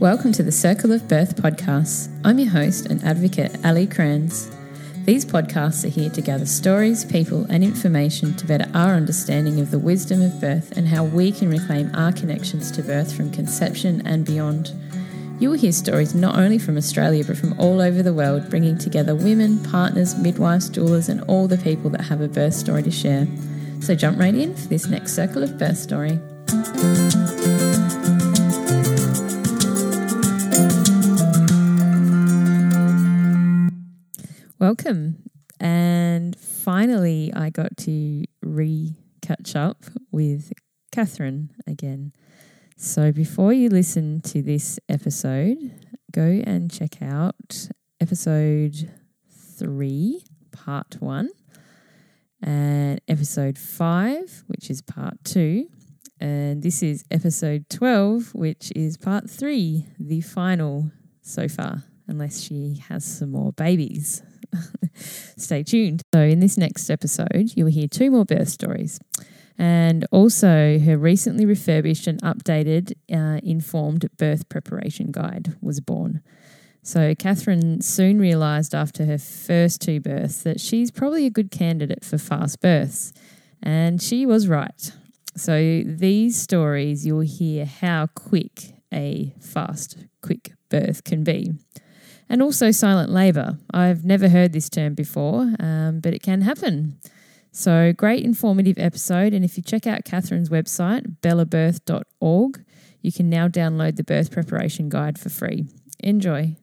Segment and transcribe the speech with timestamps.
[0.00, 2.08] Welcome to the Circle of Birth podcast.
[2.24, 4.50] I'm your host and advocate, Ali Kranz.
[5.04, 9.70] These podcasts are here to gather stories, people, and information to better our understanding of
[9.70, 14.00] the wisdom of birth and how we can reclaim our connections to birth from conception
[14.06, 14.72] and beyond.
[15.38, 18.78] You will hear stories not only from Australia but from all over the world, bringing
[18.78, 22.90] together women, partners, midwives, doulas, and all the people that have a birth story to
[22.90, 23.28] share.
[23.80, 26.18] So jump right in for this next Circle of Birth story.
[35.60, 40.52] And finally, I got to re catch up with
[40.90, 42.12] Catherine again.
[42.76, 45.58] So before you listen to this episode,
[46.12, 47.68] go and check out
[48.00, 48.90] episode
[49.30, 51.28] three, part one,
[52.42, 55.68] and episode five, which is part two.
[56.18, 60.90] And this is episode 12, which is part three, the final
[61.22, 64.22] so far, unless she has some more babies.
[64.94, 66.02] Stay tuned.
[66.14, 69.00] So, in this next episode, you'll hear two more birth stories.
[69.58, 76.22] And also, her recently refurbished and updated uh, informed birth preparation guide was born.
[76.82, 82.04] So, Catherine soon realised after her first two births that she's probably a good candidate
[82.04, 83.12] for fast births.
[83.62, 84.92] And she was right.
[85.36, 91.52] So, these stories, you'll hear how quick a fast, quick birth can be
[92.30, 93.58] and also silent labour.
[93.72, 96.98] I've never heard this term before, um, but it can happen.
[97.52, 99.34] So, great informative episode.
[99.34, 102.64] And if you check out Catherine's website, bellabirth.org,
[103.02, 105.66] you can now download the birth preparation guide for free.
[105.98, 106.56] Enjoy.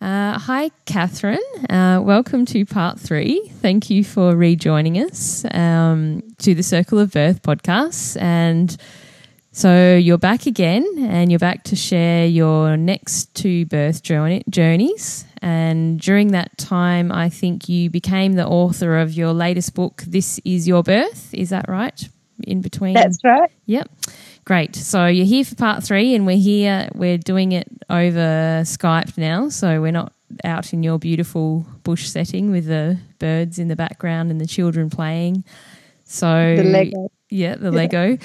[0.00, 1.38] Uh, hi, Catherine.
[1.68, 3.50] Uh, welcome to part three.
[3.60, 8.20] Thank you for rejoining us um, to the Circle of Birth podcast.
[8.20, 8.74] And
[9.54, 15.24] so you're back again, and you're back to share your next two birth journeys.
[15.40, 20.40] And during that time, I think you became the author of your latest book, This
[20.44, 21.32] Is Your Birth.
[21.32, 22.08] Is that right?
[22.42, 22.94] In between?
[22.94, 23.48] That's right.
[23.66, 23.88] Yep.
[24.44, 24.74] Great.
[24.74, 29.50] So you're here for part three, and we're here, we're doing it over Skype now.
[29.50, 30.12] So we're not
[30.42, 34.90] out in your beautiful bush setting with the birds in the background and the children
[34.90, 35.44] playing.
[36.02, 37.12] So, the Lego.
[37.30, 38.18] Yeah, the Lego.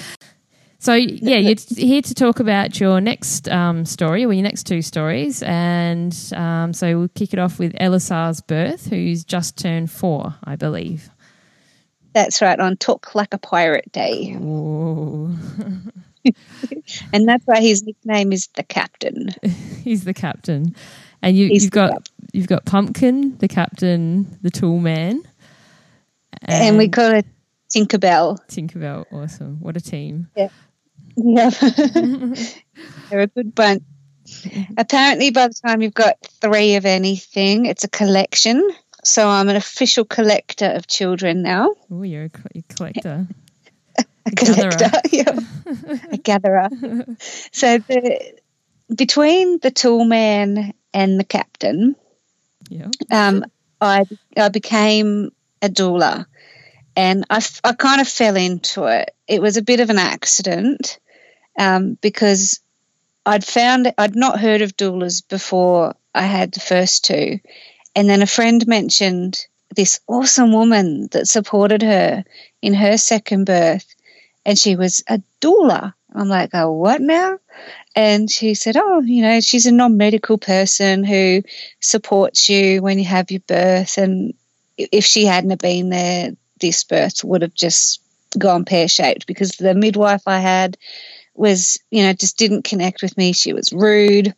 [0.80, 4.80] So yeah, you're here to talk about your next um, story or your next two
[4.80, 10.36] stories, and um, so we'll kick it off with Elessar's birth, who's just turned four,
[10.42, 11.10] I believe.
[12.14, 14.30] That's right, on Talk Like a Pirate Day.
[14.32, 15.92] and
[17.12, 19.34] that's why his nickname is the Captain.
[19.84, 20.74] He's the Captain,
[21.20, 22.14] and you, have got captain.
[22.32, 25.22] you've got Pumpkin, the Captain, the Tool Man,
[26.40, 27.26] and, and we call it
[27.68, 28.38] Tinkerbell.
[28.48, 29.58] Tinkerbell, awesome!
[29.60, 30.30] What a team!
[30.34, 30.48] Yeah.
[31.24, 31.50] Yeah.
[33.10, 33.82] They're a good bunch.
[34.76, 38.68] Apparently, by the time you've got three of anything, it's a collection.
[39.02, 41.74] So I'm an official collector of children now.
[41.90, 43.26] Oh, you're a, a collector.
[43.98, 45.38] a, a collector, yeah.
[46.12, 46.68] a gatherer.
[47.52, 48.34] So the
[48.94, 51.96] between the tool man and the captain,
[52.68, 52.88] yeah.
[53.10, 53.44] um,
[53.80, 54.04] I
[54.36, 55.32] I became
[55.62, 56.26] a doula
[56.96, 59.14] and I, I kind of fell into it.
[59.26, 60.98] It was a bit of an accident
[61.60, 62.58] um, because
[63.26, 67.38] I'd found I'd not heard of doulas before I had the first two,
[67.94, 72.24] and then a friend mentioned this awesome woman that supported her
[72.62, 73.94] in her second birth,
[74.44, 75.92] and she was a doula.
[76.12, 77.38] I'm like, oh, what now?
[77.94, 81.42] And she said, oh, you know, she's a non medical person who
[81.78, 84.32] supports you when you have your birth, and
[84.78, 88.00] if she hadn't been there, this birth would have just
[88.38, 90.78] gone pear shaped because the midwife I had
[91.34, 93.32] was, you know, just didn't connect with me.
[93.32, 94.34] She was rude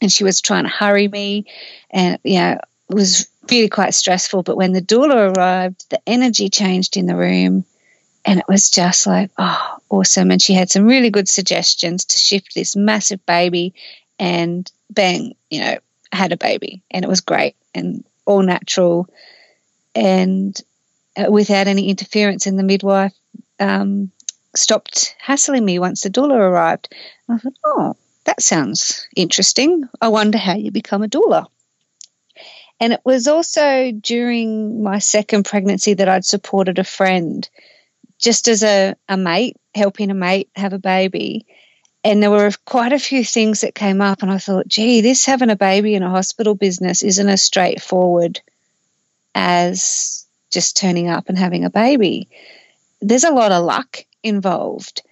[0.00, 1.46] and she was trying to hurry me
[1.90, 4.42] and, you know, it was really quite stressful.
[4.42, 7.64] But when the doula arrived, the energy changed in the room
[8.24, 10.30] and it was just like, oh, awesome.
[10.30, 13.74] And she had some really good suggestions to shift this massive baby
[14.18, 15.78] and bang, you know,
[16.12, 19.08] had a baby and it was great and all natural.
[19.94, 20.58] And
[21.16, 23.12] uh, without any interference, in the midwife
[23.60, 24.10] um,
[24.56, 26.94] stopped hassling me once the doula arrived.
[27.28, 29.88] I thought, oh, that sounds interesting.
[30.00, 31.46] I wonder how you become a doula.
[32.80, 37.48] And it was also during my second pregnancy that I'd supported a friend
[38.18, 41.46] just as a, a mate, helping a mate have a baby.
[42.02, 45.24] And there were quite a few things that came up, and I thought, gee, this
[45.24, 48.40] having a baby in a hospital business isn't as straightforward
[49.34, 52.28] as just turning up and having a baby.
[53.00, 55.02] There's a lot of luck involved.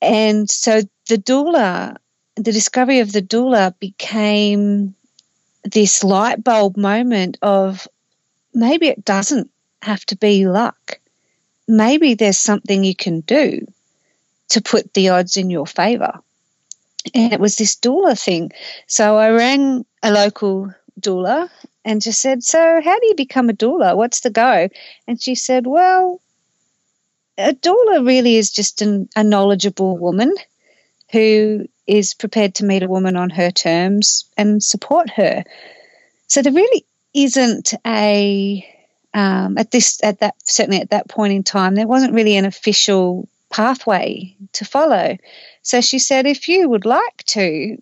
[0.00, 1.96] And so the doula,
[2.34, 4.94] the discovery of the doula became
[5.64, 7.86] this light bulb moment of
[8.52, 9.50] maybe it doesn't
[9.82, 10.98] have to be luck.
[11.68, 13.66] Maybe there's something you can do
[14.48, 16.18] to put the odds in your favor.
[17.14, 18.50] And it was this doula thing.
[18.86, 21.48] So I rang a local doula
[21.84, 23.96] and just said, So, how do you become a doula?
[23.96, 24.68] What's the go?
[25.06, 26.20] And she said, Well,
[27.48, 30.34] a doula really is just an, a knowledgeable woman
[31.10, 35.44] who is prepared to meet a woman on her terms and support her.
[36.26, 38.66] So there really isn't a
[39.14, 42.46] um, at this at that certainly at that point in time there wasn't really an
[42.46, 45.16] official pathway to follow.
[45.62, 47.76] So she said, if you would like to,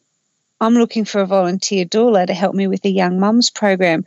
[0.60, 4.04] I'm looking for a volunteer doula to help me with the Young Mums program.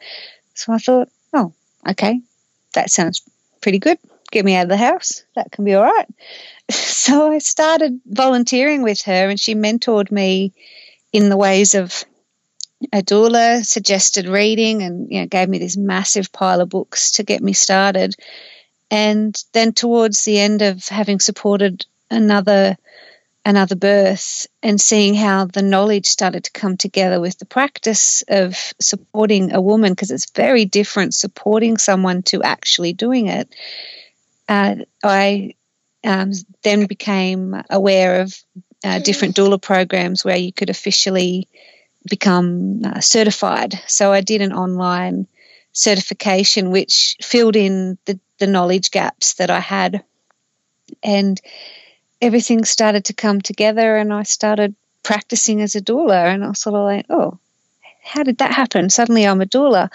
[0.53, 1.53] So I thought, oh,
[1.89, 2.21] okay,
[2.73, 3.21] that sounds
[3.61, 3.97] pretty good.
[4.33, 5.23] Get me out of the house.
[5.35, 6.07] That can be all right.
[6.71, 10.53] So I started volunteering with her, and she mentored me
[11.11, 12.05] in the ways of
[12.91, 17.23] a doula, suggested reading, and you know, gave me this massive pile of books to
[17.23, 18.15] get me started.
[18.89, 22.77] And then towards the end of having supported another
[23.45, 28.73] another birth and seeing how the knowledge started to come together with the practice of
[28.79, 33.53] supporting a woman because it's very different supporting someone to actually doing it
[34.49, 35.53] uh, i
[36.05, 36.31] um,
[36.63, 38.35] then became aware of
[38.83, 41.47] uh, different doula programs where you could officially
[42.09, 45.27] become uh, certified so i did an online
[45.71, 50.03] certification which filled in the, the knowledge gaps that i had
[51.01, 51.41] and
[52.23, 56.59] everything started to come together and I started practicing as a doula and I was
[56.59, 57.37] sort of like, oh,
[58.01, 58.89] how did that happen?
[58.89, 59.89] Suddenly I'm a doula.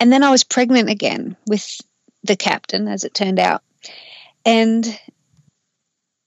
[0.00, 1.80] And then I was pregnant again with
[2.24, 3.62] the captain, as it turned out.
[4.46, 4.86] And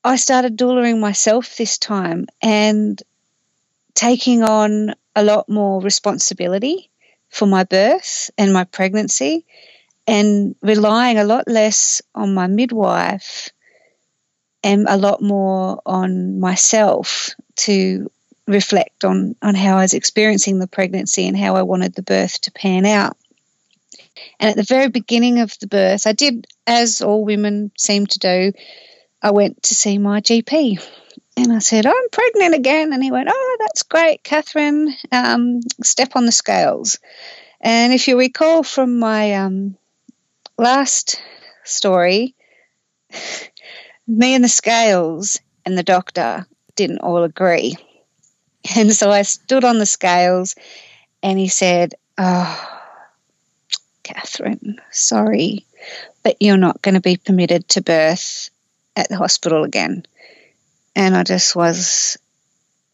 [0.03, 3.01] I started doulaing myself this time and
[3.95, 6.89] taking on a lot more responsibility
[7.29, 9.45] for my birth and my pregnancy
[10.07, 13.49] and relying a lot less on my midwife
[14.63, 18.11] and a lot more on myself to
[18.47, 22.41] reflect on, on how I was experiencing the pregnancy and how I wanted the birth
[22.41, 23.17] to pan out.
[24.39, 28.19] And at the very beginning of the birth, I did, as all women seem to
[28.19, 28.53] do,
[29.21, 30.83] I went to see my GP.
[31.37, 32.93] And I said, I'm pregnant again.
[32.93, 34.93] And he went, Oh, that's great, Catherine.
[35.11, 36.99] Um, step on the scales.
[37.61, 39.77] And if you recall from my um,
[40.57, 41.21] last
[41.63, 42.35] story,
[44.07, 46.45] me and the scales and the doctor
[46.75, 47.75] didn't all agree.
[48.75, 50.55] And so I stood on the scales
[51.23, 52.78] and he said, Oh,
[54.13, 55.65] Catherine, sorry,
[56.23, 58.49] but you're not going to be permitted to birth
[58.95, 60.05] at the hospital again.
[60.95, 62.17] And I just was,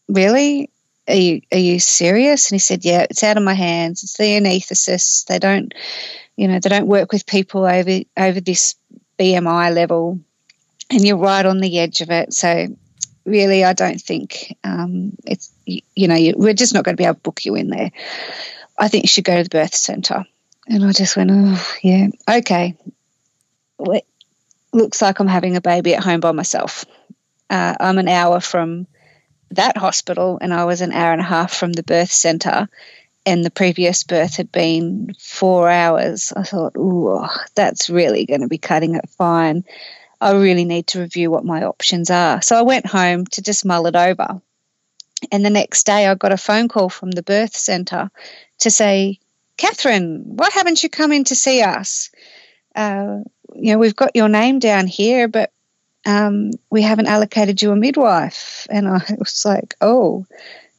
[0.08, 0.70] Really?
[1.08, 2.50] Are you, are you serious?
[2.50, 4.04] And he said, Yeah, it's out of my hands.
[4.04, 5.26] It's the anaesthetist.
[5.26, 5.74] They don't,
[6.36, 8.76] you know, they don't work with people over over this
[9.18, 10.20] BMI level
[10.90, 12.34] and you're right on the edge of it.
[12.34, 12.68] So
[13.26, 17.02] really, I don't think um, it's you, you know you, we're just not going to
[17.02, 17.92] be able to book you in there.
[18.78, 20.26] I think you should go to the birth centre.
[20.68, 22.76] And I just went, oh yeah, okay.
[23.78, 24.02] Well,
[24.74, 26.86] looks like I'm having a baby at home by myself.
[27.50, 28.88] Uh, I'm an hour from
[29.52, 32.68] that hospital, and I was an hour and a half from the birth centre.
[33.28, 36.32] And the previous birth had been four hours.
[36.36, 39.66] I thought, oh, that's really going to be cutting it fine.
[40.22, 42.42] I really need to review what my options are.
[42.42, 44.42] So I went home to just mull it over.
[45.32, 48.12] And the next day, I got a phone call from the birth centre
[48.60, 49.20] to say,
[49.58, 52.10] Catherine, why haven't you come in to see us?
[52.76, 53.20] Uh,
[53.54, 55.52] you know, we've got your name down here, but
[56.06, 58.68] um, we haven't allocated you a midwife.
[58.70, 60.26] And I was like, oh,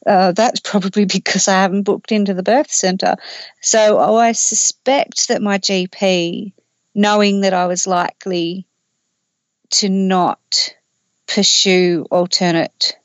[0.06, 3.16] uh, that's probably because I haven't booked into the birth centre.
[3.61, 6.52] So oh, I suspect that my GP,
[6.95, 8.66] knowing that I was likely
[9.71, 10.75] to not
[11.26, 12.97] pursue alternate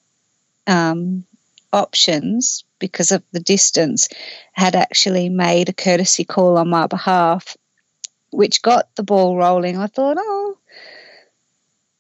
[0.68, 1.26] um,
[1.74, 4.10] options because of the distance
[4.52, 7.56] had actually made a courtesy call on my behalf,
[8.32, 9.78] which got the ball rolling.
[9.78, 10.58] I thought, oh,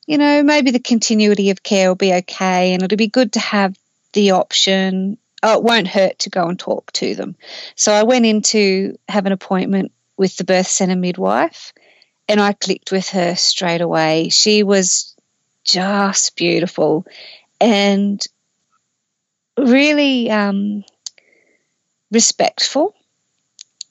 [0.05, 3.39] you know, maybe the continuity of care will be okay and it'll be good to
[3.39, 3.77] have
[4.11, 5.17] the option.
[5.41, 7.37] Oh, it won't hurt to go and talk to them.
[7.75, 11.71] So I went in to have an appointment with the birth centre midwife
[12.27, 14.29] and I clicked with her straight away.
[14.29, 15.15] She was
[15.63, 17.05] just beautiful
[17.61, 18.21] and
[19.57, 20.83] really um,
[22.11, 22.95] respectful.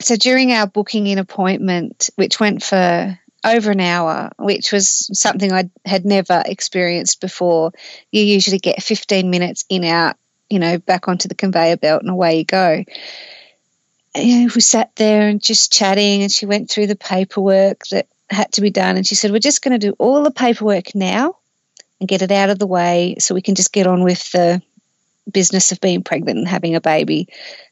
[0.01, 5.53] So during our booking in appointment, which went for over an hour, which was something
[5.53, 7.73] I had never experienced before.
[8.11, 10.17] You usually get 15 minutes in, out,
[10.49, 12.85] you know, back onto the conveyor belt and away you go.
[14.15, 18.09] You know, we sat there and just chatting, and she went through the paperwork that
[18.29, 18.97] had to be done.
[18.97, 21.37] And she said, We're just going to do all the paperwork now
[22.01, 24.63] and get it out of the way so we can just get on with the
[25.31, 27.29] business of being pregnant and having a baby.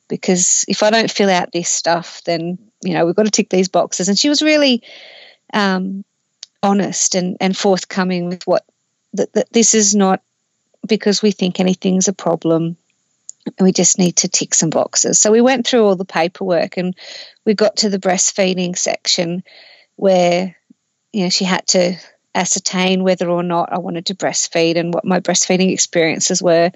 [0.08, 3.50] Because if I don't fill out this stuff, then, you know, we've got to tick
[3.50, 4.08] these boxes.
[4.08, 4.82] And she was really
[5.52, 6.04] um,
[6.62, 8.64] honest and, and forthcoming with what
[9.14, 10.22] that, that this is not
[10.86, 12.76] because we think anything's a problem.
[13.46, 15.18] And we just need to tick some boxes.
[15.18, 16.94] So we went through all the paperwork and
[17.46, 19.42] we got to the breastfeeding section
[19.96, 20.54] where
[21.12, 21.96] you know she had to
[22.34, 26.70] ascertain whether or not I wanted to breastfeed and what my breastfeeding experiences were.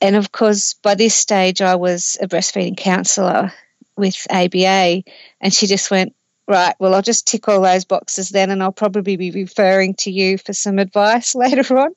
[0.00, 3.52] And of course, by this stage, I was a breastfeeding counsellor
[3.96, 5.02] with ABA,
[5.40, 6.14] and she just went,
[6.48, 10.10] Right, well, I'll just tick all those boxes then, and I'll probably be referring to
[10.10, 11.90] you for some advice later on.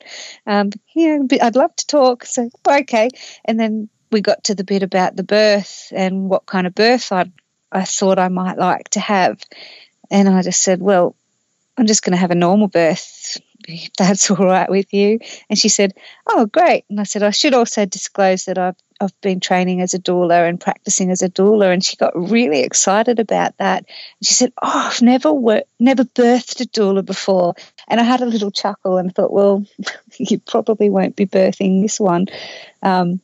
[0.45, 2.25] Um, yeah, I'd love to talk.
[2.25, 3.09] So, okay.
[3.45, 7.11] And then we got to the bit about the birth and what kind of birth
[7.11, 7.31] I
[7.73, 9.41] I thought I might like to have.
[10.11, 11.15] And I just said, Well,
[11.77, 15.19] I'm just going to have a normal birth if that's all right with you.
[15.49, 15.93] And she said,
[16.27, 16.85] Oh, great.
[16.89, 20.47] And I said, I should also disclose that I've, I've been training as a doula
[20.47, 21.73] and practicing as a doula.
[21.73, 23.85] And she got really excited about that.
[24.19, 27.55] And she said, Oh, I've never worked, never birthed a doula before.
[27.87, 29.65] And I had a little chuckle and thought, Well,
[30.17, 32.27] you probably won't be birthing this one.
[32.81, 33.21] Um,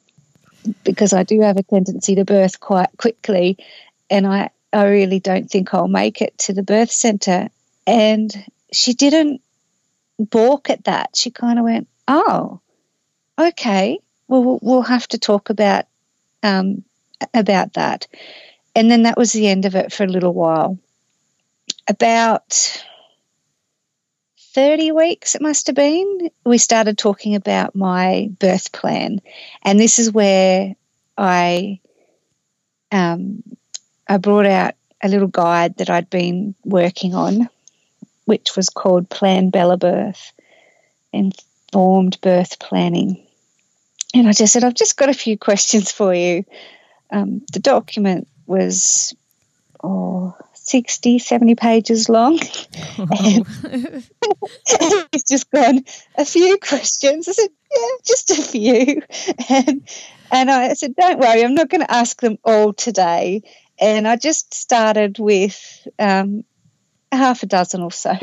[0.83, 3.57] because I do have a tendency to birth quite quickly.
[4.09, 7.49] And I, I really don't think I'll make it to the birth centre.
[7.87, 8.31] And
[8.71, 9.41] she didn't
[10.19, 11.15] balk at that.
[11.15, 12.61] She kind of went, "Oh,
[13.39, 13.99] okay.
[14.27, 15.85] Well, we'll have to talk about
[16.43, 16.83] um,
[17.33, 18.07] about that."
[18.75, 20.77] And then that was the end of it for a little while.
[21.87, 22.83] About
[24.53, 29.21] 30 weeks, it must have been, we started talking about my birth plan.
[29.63, 30.75] And this is where
[31.17, 31.79] I
[32.91, 33.43] um,
[34.07, 37.49] I brought out a little guide that I'd been working on,
[38.29, 40.33] which was called Plan Bella Birth,
[41.11, 43.25] Informed Birth Planning.
[44.13, 46.45] And I just said, I've just got a few questions for you.
[47.09, 49.15] Um, the document was
[49.83, 52.39] oh, 60, 70 pages long.
[52.99, 53.45] Oh.
[55.27, 57.27] just gone, a few questions.
[57.27, 59.01] I said, yeah, just a few.
[59.49, 59.89] And,
[60.31, 63.41] and I said, don't worry, I'm not going to ask them all today
[63.79, 66.43] and I just started with um,
[67.11, 68.15] half a dozen or so.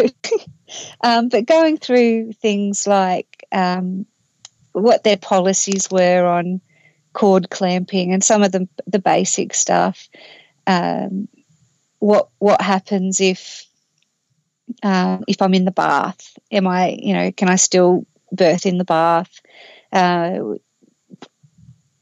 [1.00, 4.06] um, but going through things like um,
[4.72, 6.60] what their policies were on
[7.12, 10.08] cord clamping and some of the the basic stuff.
[10.66, 11.28] Um,
[11.98, 13.64] what what happens if
[14.82, 16.38] uh, if I'm in the bath?
[16.52, 19.40] Am I you know can I still birth in the bath?
[19.92, 20.56] Uh,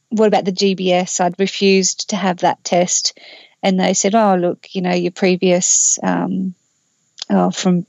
[0.09, 1.21] what about the GBS?
[1.21, 3.19] I'd refused to have that test
[3.63, 6.55] and they said, "Oh, look, you know, your previous um,
[7.31, 7.87] oh, from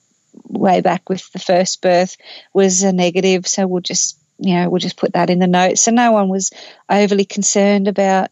[0.47, 2.17] way back with the first birth
[2.53, 5.81] was a negative, so we'll just you know we'll just put that in the notes."
[5.81, 6.51] So no one was
[6.89, 8.29] overly concerned about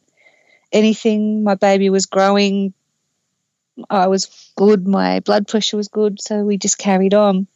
[0.72, 1.44] anything.
[1.44, 2.74] My baby was growing.
[3.90, 4.88] I was good.
[4.88, 7.48] My blood pressure was good, so we just carried on.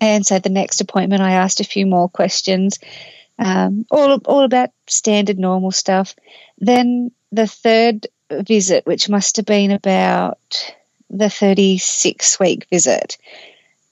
[0.00, 2.78] And so the next appointment, I asked a few more questions,
[3.38, 6.14] um, all all about standard normal stuff.
[6.58, 10.74] Then the third visit, which must have been about
[11.10, 13.18] the 36 week visit,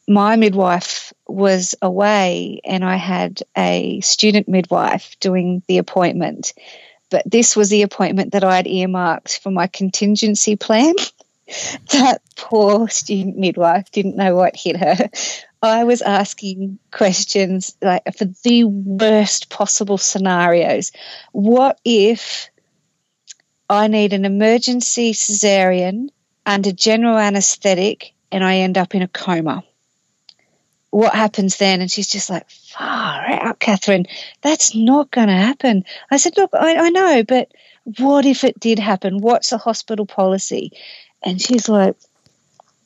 [0.08, 6.52] my midwife was away and I had a student midwife doing the appointment.
[7.10, 10.94] But this was the appointment that I had earmarked for my contingency plan.
[11.92, 15.10] that poor student midwife didn't know what hit her.
[15.62, 20.92] I was asking questions like for the worst possible scenarios.
[21.32, 22.50] What if
[23.68, 26.10] I need an emergency cesarean
[26.46, 29.64] under general anesthetic and I end up in a coma.
[30.90, 31.80] What happens then?
[31.80, 34.06] And she's just like, far out, Catherine.
[34.40, 35.84] That's not going to happen.
[36.10, 37.50] I said, look, I, I know, but
[37.98, 39.20] what if it did happen?
[39.20, 40.72] What's the hospital policy?
[41.22, 41.96] And she's like,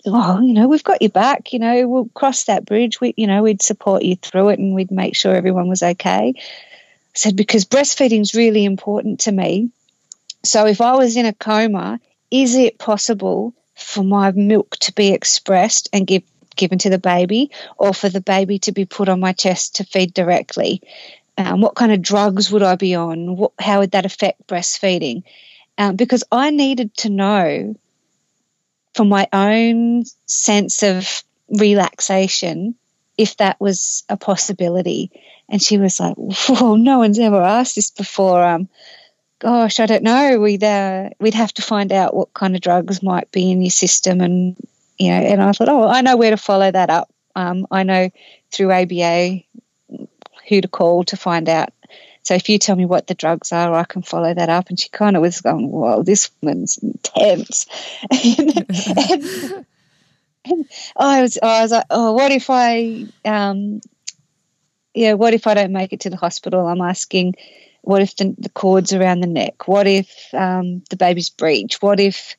[0.07, 1.53] oh, you know, we've got your back.
[1.53, 3.01] You know, we'll cross that bridge.
[3.01, 6.35] We, you know, we'd support you through it and we'd make sure everyone was okay.
[6.37, 6.43] I
[7.15, 9.71] said, because breastfeeding is really important to me.
[10.43, 15.13] So if I was in a coma, is it possible for my milk to be
[15.13, 16.23] expressed and give,
[16.57, 19.85] given to the baby, or for the baby to be put on my chest to
[19.85, 20.83] feed directly?
[21.39, 23.37] Um, what kind of drugs would I be on?
[23.37, 25.23] What, how would that affect breastfeeding?
[25.79, 27.75] Um, because I needed to know
[28.95, 32.75] from my own sense of relaxation
[33.17, 35.11] if that was a possibility.
[35.49, 38.69] And she was like, "Whoa, no one's ever asked this before." Um,
[39.41, 40.39] gosh, I don't know.
[40.39, 43.71] We'd uh, we'd have to find out what kind of drugs might be in your
[43.71, 44.57] system, and
[44.99, 45.17] you know.
[45.17, 47.13] And I thought, oh, I know where to follow that up.
[47.35, 48.11] Um, I know
[48.53, 49.43] through ABA
[50.49, 51.71] who to call to find out.
[52.23, 54.69] So if you tell me what the drugs are, I can follow that up.
[54.69, 57.67] And she kind of was going, "Whoa, this woman's intense."
[58.11, 59.67] and, and,
[60.45, 60.67] and
[60.97, 63.81] I was, I was like, "Oh, what if I, um,
[64.93, 67.37] yeah, what if I don't make it to the hospital?" I'm asking
[67.83, 69.67] what if the, the cords around the neck?
[69.69, 71.81] What if um, the baby's breech?
[71.81, 72.37] What if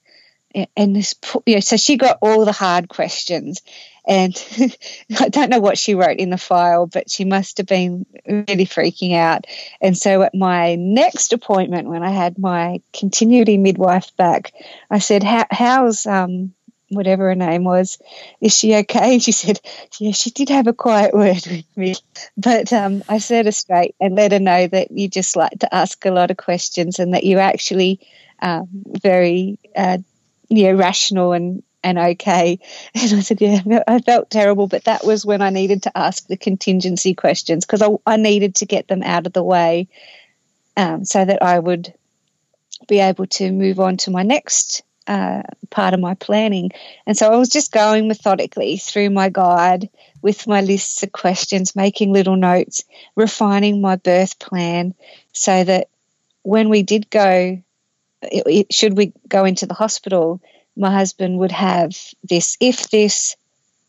[0.75, 3.61] and this you know, so she got all the hard questions
[4.05, 4.35] and
[5.19, 8.65] I don't know what she wrote in the file, but she must have been really
[8.65, 9.45] freaking out.
[9.79, 14.53] And so at my next appointment, when I had my continuity midwife back,
[14.89, 16.53] I said, How, "How's um,
[16.91, 17.97] whatever her name was,
[18.41, 19.19] is she okay?
[19.19, 19.59] She said,
[19.99, 21.95] yeah, she did have a quiet word with me.
[22.37, 25.73] But um, I set her straight and let her know that you just like to
[25.73, 27.99] ask a lot of questions and that you're actually
[28.41, 29.99] um, very, uh,
[30.49, 32.59] you know, rational and, and okay.
[32.93, 36.27] And I said, yeah, I felt terrible, but that was when I needed to ask
[36.27, 39.87] the contingency questions because I, I, needed to get them out of the way
[40.75, 41.93] um, so that I would
[42.87, 46.71] be able to move on to my next uh, part of my planning.
[47.05, 49.89] And so I was just going methodically through my guide
[50.21, 52.83] with my lists of questions, making little notes,
[53.15, 54.93] refining my birth plan
[55.33, 55.87] so that
[56.43, 57.61] when we did go,
[58.21, 60.41] it, it, should we go into the hospital,
[60.77, 61.91] my husband would have
[62.23, 63.35] this, if this,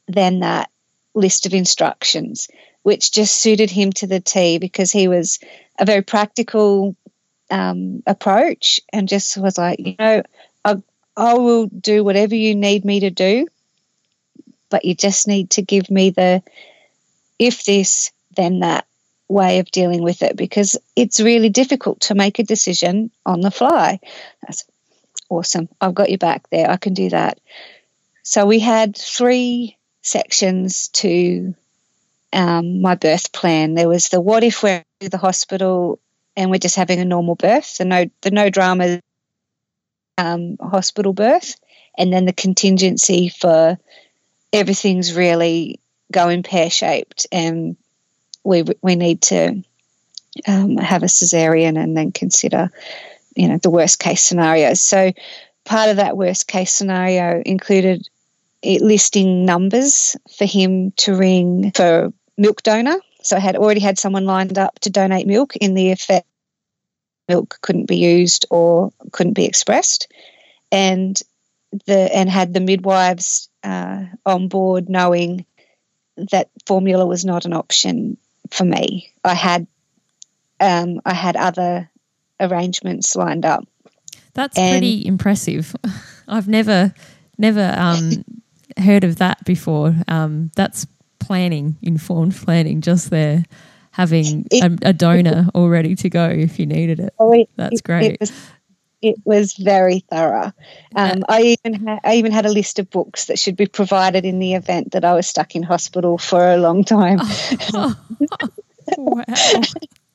[0.09, 0.71] then that
[1.15, 2.49] list of instructions,
[2.83, 5.39] which just suited him to the T because he was
[5.79, 6.97] a very practical
[7.51, 10.23] um, approach and just was like, you know,
[11.17, 13.47] I will do whatever you need me to do,
[14.71, 16.43] but you just need to give me the
[17.39, 18.87] if this, then that
[19.29, 23.51] way of dealing with it because it's really difficult to make a decision on the
[23.51, 23.99] fly.
[24.43, 24.65] That's
[25.29, 25.69] awesome.
[25.81, 26.71] I've got you back there.
[26.71, 27.41] I can do that.
[28.23, 31.55] So we had three sections to
[32.33, 33.75] um, my birth plan.
[33.75, 35.99] There was the what if we're at the hospital
[36.37, 39.01] and we're just having a normal birth, the no the no drama
[40.19, 41.57] um, hospital birth,
[41.97, 43.79] and then the contingency for
[44.53, 47.77] everything's really going pear shaped, and
[48.45, 49.63] we we need to
[50.47, 52.71] um, have a cesarean and then consider,
[53.35, 54.81] you know, the worst case scenarios.
[54.81, 55.13] So
[55.65, 58.09] part of that worst case scenario included
[58.65, 62.97] listing numbers for him to ring for milk donor.
[63.23, 66.25] So I had already had someone lined up to donate milk in the event
[67.29, 70.13] milk couldn't be used or couldn't be expressed,
[70.71, 71.19] and
[71.87, 75.47] the and had the midwives uh, on board knowing
[76.31, 78.17] that formula was not an option
[78.51, 79.13] for me.
[79.25, 79.67] I had
[80.61, 81.91] um, I had other
[82.39, 83.67] arrangements lined up.
[84.35, 85.75] That's and pretty impressive.
[86.29, 86.95] I've never
[87.39, 88.25] never um,
[88.77, 89.95] heard of that before.
[90.09, 90.87] Um, that's
[91.19, 93.45] planning, informed planning, just there
[93.93, 97.15] having it, a, a, donor all ready to go if you needed it.
[97.19, 98.13] Oh, it That's great.
[98.13, 98.33] It was,
[99.03, 100.53] it was very thorough.
[100.97, 104.25] Um, I even ha- I even had a list of books that should be provided
[104.25, 107.19] in the event that I was stuck in hospital for a long time.
[107.75, 107.97] Oh,
[108.97, 109.25] wow.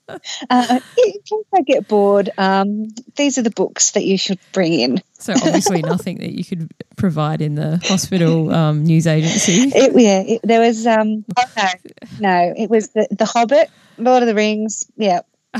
[0.07, 4.73] Uh, in case I get bored, um, these are the books that you should bring
[4.73, 5.03] in.
[5.13, 9.71] So obviously nothing that you could provide in the hospital um, news agency.
[9.75, 10.85] It, yeah, it, there was.
[10.85, 11.69] Um, oh, no,
[12.19, 14.89] no, it was the the Hobbit, Lord of the Rings.
[14.95, 15.21] Yeah,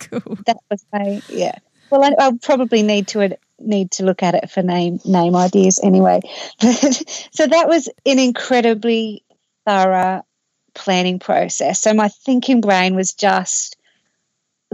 [0.00, 0.38] cool.
[0.46, 1.58] That was my yeah.
[1.90, 5.80] Well, I, will probably need to need to look at it for name name ideas
[5.82, 6.20] anyway.
[6.60, 9.24] so that was an incredibly
[9.66, 10.22] thorough
[10.74, 11.80] planning process.
[11.80, 13.76] So my thinking brain was just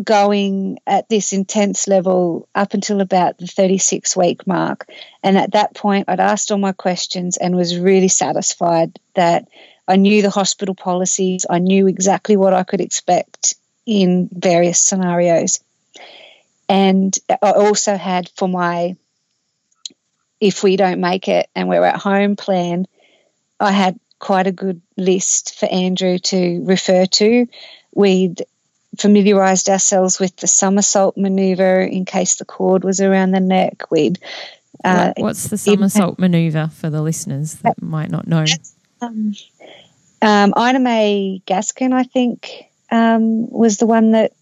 [0.03, 4.89] going at this intense level up until about the 36 week mark.
[5.23, 9.49] And at that point, I'd asked all my questions and was really satisfied that
[9.87, 13.55] I knew the hospital policies, I knew exactly what I could expect
[13.87, 15.61] in various scenarios.
[16.69, 18.97] And I also had for my
[20.41, 22.87] if we don't make it and we're at home plan,
[23.59, 27.47] I had quite a good list for Andrew to refer to.
[27.95, 28.43] We'd
[28.99, 33.91] familiarized ourselves with the somersault maneuver in case the cord was around the neck.
[33.91, 34.19] We'd
[34.85, 38.45] uh, what's the somersault maneuver for the listeners that might not know?
[39.01, 39.35] Um,
[40.23, 44.33] um, Ina May Gaskin, I think, um, was the one that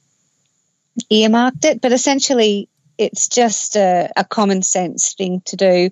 [1.11, 5.91] earmarked it, but essentially it's just a, a common sense thing to do.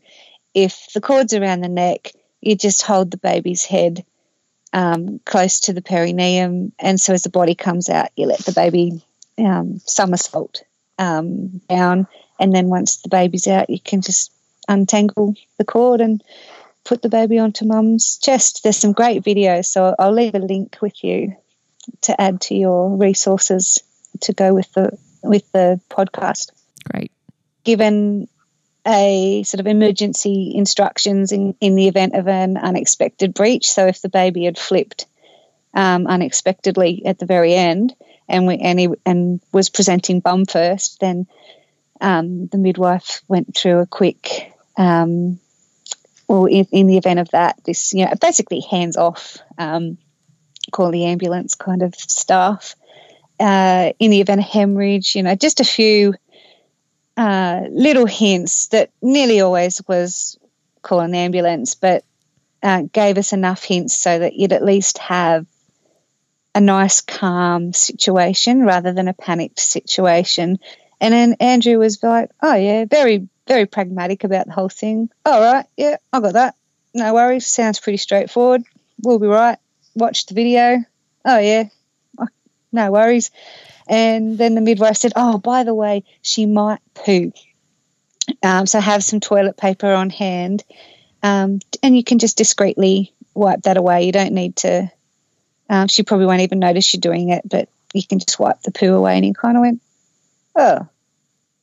[0.55, 4.05] If the cord's around the neck, you just hold the baby's head
[4.73, 8.53] um, close to the perineum, and so as the body comes out, you let the
[8.53, 9.03] baby
[9.39, 10.63] um, somersault
[10.99, 12.07] um, down,
[12.39, 14.33] and then once the baby's out, you can just
[14.69, 16.23] untangle the cord and
[16.85, 18.63] put the baby onto mum's chest.
[18.63, 21.37] There's some great videos, so I'll leave a link with you
[22.03, 23.83] to add to your resources
[24.21, 26.51] to go with the with the podcast.
[26.91, 27.13] Great.
[27.65, 28.29] Given
[28.87, 33.71] a sort of emergency instructions in, in the event of an unexpected breech.
[33.71, 35.07] So if the baby had flipped
[35.75, 37.95] um, unexpectedly at the very end
[38.29, 41.27] and we and, he, and was presenting bum first, then
[42.01, 44.53] um, the midwife went through a quick.
[44.77, 45.41] Um,
[46.29, 49.99] well, in, in, the event of that, this you know basically hands off, um,
[50.73, 52.75] call the ambulance kind of stuff.
[53.39, 56.15] Uh, in the event of hemorrhage, you know, just a few
[57.17, 60.39] uh, little hints that nearly always was
[60.83, 62.05] call an ambulance, but
[62.63, 65.47] uh, gave us enough hints so that you'd at least have
[66.55, 70.59] a nice, calm situation rather than a panicked situation.
[71.01, 75.11] And then Andrew was like, oh, yeah, very, very pragmatic about the whole thing.
[75.25, 76.55] All right, yeah, I got that.
[76.95, 77.47] No worries.
[77.47, 78.63] Sounds pretty straightforward.
[79.03, 79.59] We'll be right.
[79.95, 80.79] Watch the video.
[81.27, 81.65] Oh, yeah,
[82.73, 83.31] no worries.
[83.89, 87.33] And then the midwife said, Oh, by the way, she might poo.
[88.43, 90.65] Um, so have some toilet paper on hand.
[91.23, 94.05] Um, and you can just discreetly wipe that away.
[94.05, 94.91] You don't need to,
[95.71, 98.73] um, she probably won't even notice you're doing it, but you can just wipe the
[98.73, 99.17] poo away.
[99.17, 99.81] And he kind of went,
[100.55, 100.89] Oh,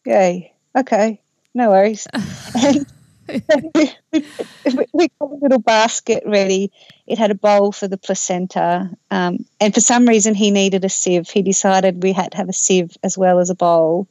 [0.06, 0.54] yay.
[0.76, 1.22] Okay,
[1.54, 2.08] no worries.
[3.28, 6.72] we got a little basket ready.
[7.08, 10.90] It had a bowl for the placenta, um, and for some reason he needed a
[10.90, 11.30] sieve.
[11.30, 14.08] He decided we had to have a sieve as well as a bowl,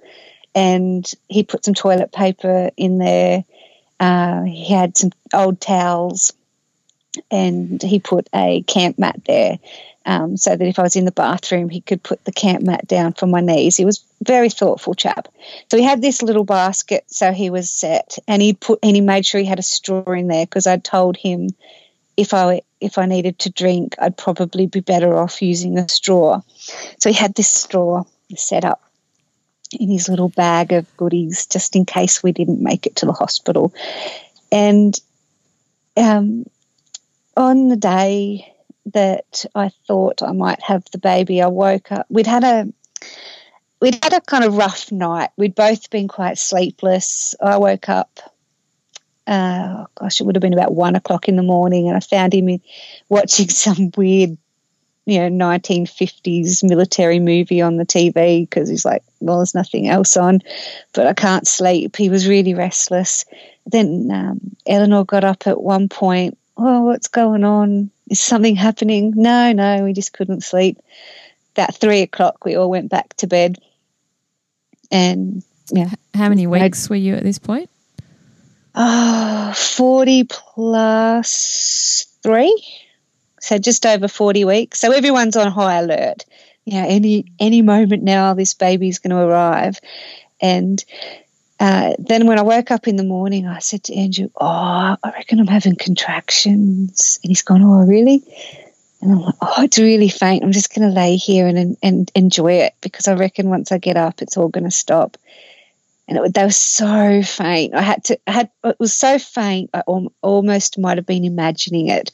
[0.54, 3.44] and he put some toilet paper in there.
[4.00, 6.32] Uh, he had some old towels,
[7.30, 9.58] and he put a camp mat there
[10.04, 12.86] um, so that if I was in the bathroom, he could put the camp mat
[12.86, 13.76] down for my knees.
[13.76, 15.28] He was very thoughtful chap.
[15.70, 19.00] So he had this little basket, so he was set, and he put and he
[19.00, 21.50] made sure he had a straw in there because I'd told him
[22.16, 26.42] if I if I needed to drink, I'd probably be better off using a straw.
[26.98, 28.04] So he had this straw
[28.36, 28.82] set up
[29.72, 33.12] in his little bag of goodies just in case we didn't make it to the
[33.12, 33.72] hospital.
[34.50, 34.98] And
[35.96, 36.44] um,
[37.36, 38.51] on the day
[38.86, 42.06] that I thought I might have the baby, I woke up.
[42.08, 42.68] We'd had a
[43.82, 45.30] we'd had a kind of rough night.
[45.36, 47.34] We'd both been quite sleepless.
[47.40, 48.20] I woke up.
[49.26, 52.32] Uh, gosh, it would have been about one o'clock in the morning, and I found
[52.32, 52.60] him
[53.08, 54.36] watching some weird,
[55.04, 60.16] you know, 1950s military movie on the TV because he's like, well, there's nothing else
[60.16, 60.40] on,
[60.92, 61.96] but I can't sleep.
[61.96, 63.24] He was really restless.
[63.66, 66.38] Then um, Eleanor got up at one point.
[66.56, 67.90] Oh, what's going on?
[68.10, 69.12] Is something happening?
[69.16, 70.78] No, no, we just couldn't sleep.
[71.54, 73.58] About three o'clock, we all went back to bed.
[74.90, 75.90] And yeah.
[76.14, 77.70] How many weeks were you at this point?
[78.74, 82.66] Oh, 40 plus three.
[83.40, 84.78] So just over 40 weeks.
[84.78, 86.24] So everyone's on high alert.
[86.64, 89.80] You know, any any moment now this baby's going to arrive.
[90.40, 90.82] And
[91.62, 95.10] uh, then when I woke up in the morning, I said to Andrew, "Oh, I
[95.12, 98.20] reckon I'm having contractions." And he's gone, "Oh, really?"
[99.00, 100.42] And I'm like, "Oh, it's really faint.
[100.42, 103.78] I'm just going to lay here and and enjoy it because I reckon once I
[103.78, 105.16] get up, it's all going to stop."
[106.08, 107.74] And it, they were so faint.
[107.74, 108.18] I had to.
[108.26, 108.50] I had.
[108.64, 109.70] It was so faint.
[109.72, 109.82] I
[110.20, 112.10] almost might have been imagining it.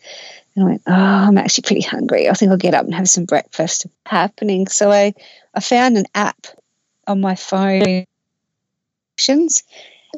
[0.57, 2.29] And I went, "Oh, I'm actually pretty hungry.
[2.29, 4.67] I think I'll get up and have some breakfast." Happening.
[4.67, 5.15] So I,
[5.55, 6.49] I found an app
[7.07, 8.05] on my phone
[9.19, 9.63] contractions.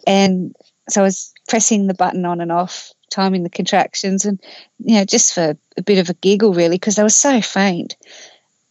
[0.06, 0.54] And
[0.88, 4.40] so I was pressing the button on and off, timing the contractions, and,
[4.78, 7.96] you know, just for a bit of a giggle, really, because they were so faint.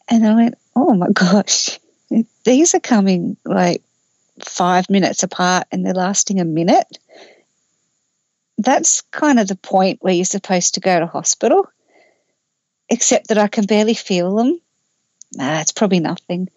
[0.09, 1.79] And I went, oh my gosh,
[2.43, 3.81] these are coming like
[4.43, 6.97] five minutes apart and they're lasting a minute.
[8.57, 11.69] That's kind of the point where you're supposed to go to hospital,
[12.89, 14.59] except that I can barely feel them.
[15.33, 16.49] Nah, it's probably nothing.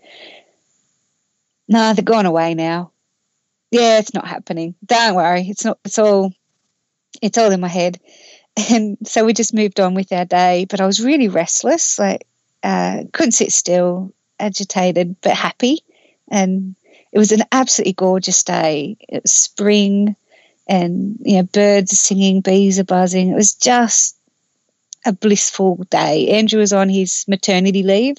[1.69, 2.92] Nah, they're gone away now
[3.73, 4.77] yeah, it's not happening.
[4.85, 5.49] Don't worry.
[5.49, 6.33] It's not, it's all,
[7.23, 8.01] it's all in my head.
[8.71, 10.67] And so we just moved on with our day.
[10.69, 12.27] But I was really restless, like,
[12.63, 15.83] uh, couldn't sit still, agitated, but happy.
[16.31, 16.77] And
[17.13, 18.99] it was an absolutely gorgeous day.
[19.09, 20.17] It was spring
[20.69, 23.31] and, you know, birds are singing, bees are buzzing.
[23.31, 24.19] It was just
[25.07, 26.29] a blissful day.
[26.29, 28.19] Andrew was on his maternity leave.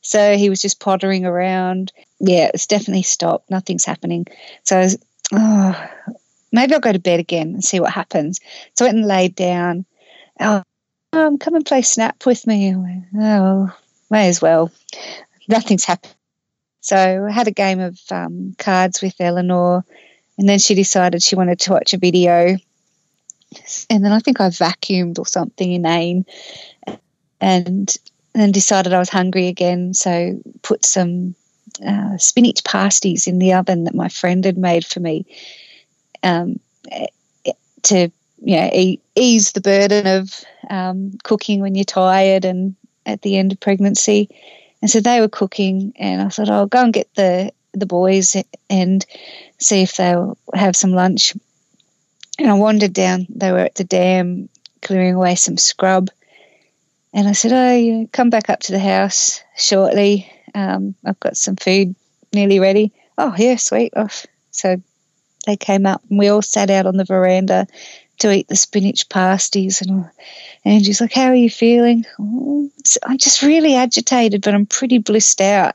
[0.00, 1.92] So he was just pottering around.
[2.26, 3.50] Yeah, it's definitely stopped.
[3.50, 4.26] Nothing's happening.
[4.62, 4.98] So I was,
[5.32, 5.90] oh,
[6.50, 8.40] maybe I'll go to bed again and see what happens.
[8.74, 9.84] So I went and laid down.
[10.40, 10.62] oh,
[11.12, 12.74] um, come and play Snap with me.
[13.18, 13.70] Oh,
[14.10, 14.72] may as well.
[15.48, 16.14] Nothing's happened.
[16.80, 19.84] So I had a game of um, cards with Eleanor,
[20.38, 22.56] and then she decided she wanted to watch a video.
[23.90, 26.24] And then I think I vacuumed or something inane,
[27.40, 27.94] and
[28.32, 29.92] then decided I was hungry again.
[29.92, 31.36] So put some
[31.86, 35.26] uh, spinach pasties in the oven that my friend had made for me
[36.22, 36.60] um,
[37.82, 38.10] to
[38.42, 42.74] you know, e- ease the burden of um, cooking when you're tired and
[43.06, 44.28] at the end of pregnancy.
[44.82, 48.36] And so they were cooking, and I thought, I'll go and get the the boys
[48.70, 49.04] and
[49.58, 51.34] see if they'll have some lunch.
[52.38, 53.26] And I wandered down.
[53.30, 54.48] They were at the dam
[54.80, 56.10] clearing away some scrub.
[57.12, 60.30] And I said, Oh, come back up to the house shortly.
[60.54, 61.94] Um, I've got some food
[62.32, 62.92] nearly ready.
[63.18, 63.92] Oh, yeah, sweet.
[63.96, 64.08] Oh.
[64.50, 64.80] So
[65.46, 67.66] they came up and we all sat out on the veranda
[68.18, 69.82] to eat the spinach pasties.
[69.82, 70.08] And
[70.64, 72.04] Angie's like, How are you feeling?
[72.18, 72.70] Oh,
[73.02, 75.74] I'm just really agitated, but I'm pretty blissed out.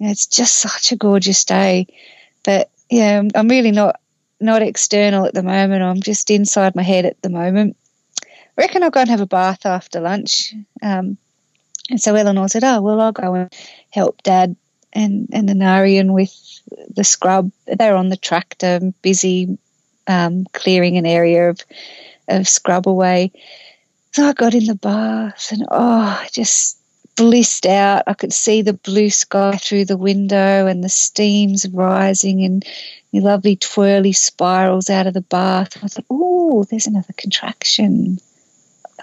[0.00, 1.86] it's just such a gorgeous day.
[2.44, 4.00] But yeah, I'm really not
[4.40, 5.82] not external at the moment.
[5.82, 7.76] I'm just inside my head at the moment.
[8.22, 8.28] I
[8.62, 10.54] reckon I'll go and have a bath after lunch.
[10.82, 11.18] Um,
[11.90, 13.52] and so Eleanor said, Oh, well, I'll go and
[13.90, 14.56] help Dad
[14.92, 16.34] and, and the Narian with
[16.94, 17.50] the scrub.
[17.66, 19.58] They're on the tractor, busy
[20.06, 21.60] um, clearing an area of,
[22.28, 23.32] of scrub away.
[24.12, 26.78] So I got in the bath and oh, just
[27.16, 28.04] blissed out.
[28.06, 32.64] I could see the blue sky through the window and the steams rising and
[33.12, 35.76] the lovely twirly spirals out of the bath.
[35.82, 38.18] I thought, oh, there's another contraction.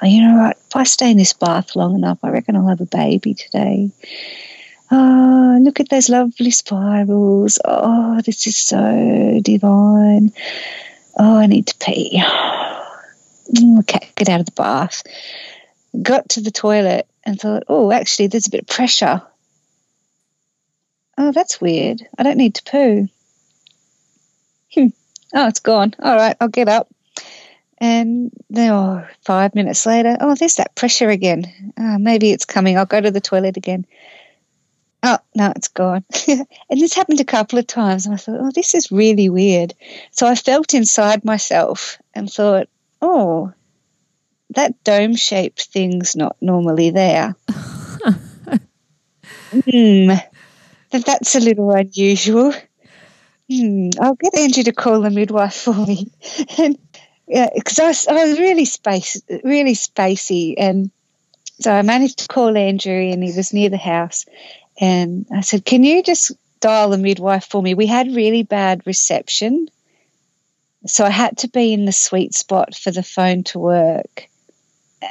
[0.03, 0.57] You know what?
[0.57, 3.91] If I stay in this bath long enough, I reckon I'll have a baby today.
[4.91, 7.57] Oh, look at those lovely spirals.
[7.63, 10.31] Oh, this is so divine.
[11.17, 12.21] Oh, I need to pee.
[13.79, 15.03] Okay, get out of the bath.
[16.01, 19.21] Got to the toilet and thought, oh, actually, there's a bit of pressure.
[21.17, 22.01] Oh, that's weird.
[22.17, 23.07] I don't need to poo.
[24.73, 24.87] Hmm.
[25.33, 25.93] Oh, it's gone.
[26.01, 26.92] All right, I'll get up.
[27.83, 31.73] And then, oh, five minutes later, oh, there's that pressure again.
[31.77, 32.77] Oh, maybe it's coming.
[32.77, 33.85] I'll go to the toilet again.
[35.03, 36.05] Oh, no, it's gone.
[36.29, 38.05] and this happened a couple of times.
[38.05, 39.73] And I thought, oh, this is really weird.
[40.11, 42.69] So I felt inside myself and thought,
[43.01, 43.51] oh,
[44.51, 47.35] that dome shaped thing's not normally there.
[49.53, 50.09] Hmm,
[50.89, 52.53] that's a little unusual.
[53.51, 56.11] Hmm, I'll get Andrew to call the midwife for me.
[56.57, 56.79] and
[57.27, 60.91] yeah, because I, I was really space, really spacey, and
[61.59, 64.25] so I managed to call Andrew, and he was near the house,
[64.79, 67.73] and I said, Can you just dial the midwife for me?
[67.73, 69.67] We had really bad reception.
[70.85, 74.27] So I had to be in the sweet spot for the phone to work.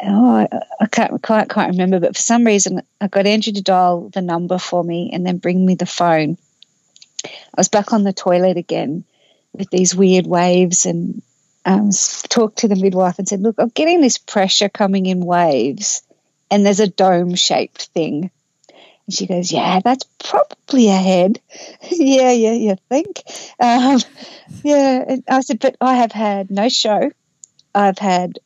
[0.03, 0.48] Oh, I,
[0.81, 4.22] I can't quite quite remember, but for some reason I got Andrew to dial the
[4.22, 6.37] number for me and then bring me the phone.
[7.25, 9.05] I was back on the toilet again
[9.53, 11.22] with these weird waves and
[11.64, 11.90] um,
[12.29, 16.03] talked to the midwife and said, Look, I'm getting this pressure coming in waves,
[16.51, 18.31] and there's a dome shaped thing.
[19.07, 21.40] And she goes, Yeah, that's probably a head.
[21.90, 23.22] yeah, yeah, you think?
[23.61, 24.01] Um,
[24.64, 25.05] yeah.
[25.09, 27.11] And I said, But I have had no show.
[27.75, 28.38] I've had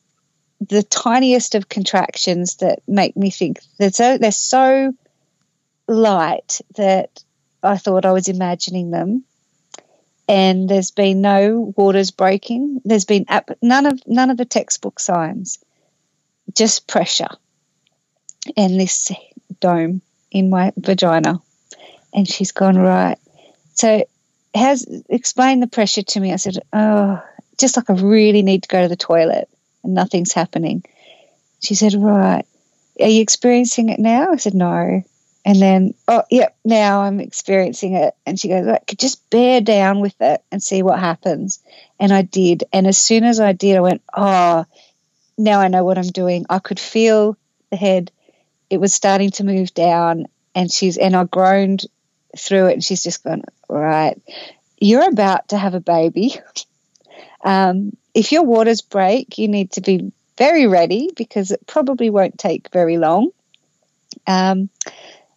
[0.61, 4.95] the tiniest of contractions that make me think they're so, they're so
[5.87, 7.23] light that
[7.63, 9.25] I thought I was imagining them.
[10.29, 12.81] And there's been no waters breaking.
[12.85, 13.27] There's been
[13.63, 15.59] none of none of the textbook signs,
[16.53, 17.29] just pressure,
[18.57, 19.13] and this
[19.61, 21.41] dome in my vagina.
[22.13, 23.19] And she's gone, right.
[23.75, 24.05] So
[24.55, 26.33] has explained the pressure to me.
[26.33, 27.23] I said, oh,
[27.59, 29.49] just like I really need to go to the toilet
[29.85, 30.85] and nothing's happening.
[31.61, 32.45] She said, right.
[33.01, 34.33] Are you experiencing it now?
[34.33, 35.03] I said, no.
[35.47, 38.15] And then, oh, yep, now I'm experiencing it.
[38.27, 41.61] And she goes, right, just bear down with it and see what happens.
[42.01, 42.65] And I did.
[42.73, 44.67] And as soon as I did, I went, oh,
[45.39, 46.47] now I know what I'm doing.
[46.51, 47.39] I could feel
[47.71, 48.11] the head
[48.71, 51.85] it was starting to move down and she's and I groaned
[52.37, 54.21] through it and she's just gone, right,
[54.81, 56.35] you're about to have a baby.
[57.45, 62.39] Um, if your waters break, you need to be very ready because it probably won't
[62.39, 63.31] take very long.
[64.27, 64.69] Um,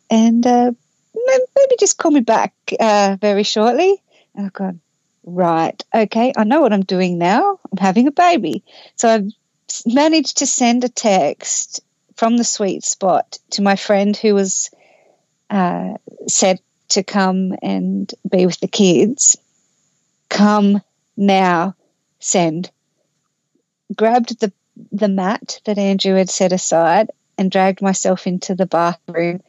[0.09, 0.71] and uh,
[1.15, 4.01] maybe just call me back uh, very shortly.
[4.37, 4.79] I've gone,
[5.23, 7.59] right, okay, I know what I'm doing now.
[7.71, 8.63] I'm having a baby.
[8.95, 9.31] So I've
[9.85, 11.81] managed to send a text
[12.15, 14.71] from the sweet spot to my friend who was
[15.49, 15.93] uh,
[16.27, 19.37] said to come and be with the kids.
[20.29, 20.81] Come
[21.15, 21.75] now,
[22.19, 22.71] send.
[23.95, 24.51] Grabbed the
[24.91, 29.41] the mat that Andrew had set aside and dragged myself into the bathroom,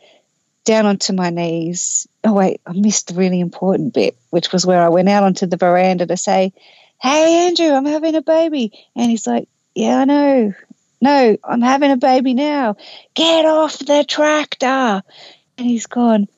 [0.64, 2.06] down onto my knees.
[2.24, 5.46] Oh, wait, I missed the really important bit, which was where I went out onto
[5.46, 6.52] the veranda to say,
[7.00, 8.72] Hey, Andrew, I'm having a baby.
[8.94, 10.54] And he's like, Yeah, I know.
[11.00, 12.76] No, I'm having a baby now.
[13.14, 15.02] Get off the tractor.
[15.56, 16.28] And he's gone,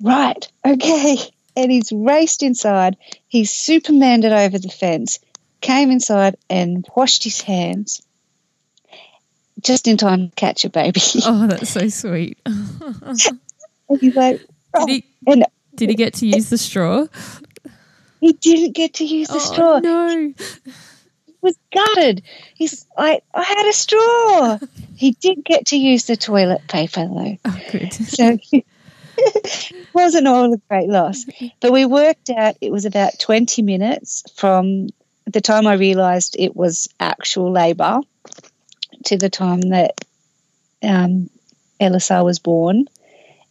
[0.00, 1.18] Right, okay.
[1.54, 2.96] And he's raced inside.
[3.28, 5.18] He's supermaned it over the fence,
[5.60, 8.00] came inside and washed his hands
[9.62, 11.00] just in time to catch a baby.
[11.24, 12.38] Oh, that's so sweet.
[12.46, 14.40] and he's like,
[14.74, 14.86] oh.
[14.86, 17.06] did, he, oh, and did he get to use the straw?
[18.20, 19.78] He didn't get to use the oh, straw.
[19.78, 20.32] No.
[21.26, 22.22] He was gutted.
[22.54, 24.58] He's like, I had a straw.
[24.96, 27.36] he did get to use the toilet paper though.
[27.44, 27.92] Oh, good.
[28.02, 28.38] So
[29.18, 31.26] it wasn't all a great loss.
[31.60, 34.88] But we worked out it was about 20 minutes from
[35.26, 38.00] the time I realised it was actual labour
[39.06, 39.94] to the time that
[40.82, 41.30] um,
[41.80, 42.86] was born.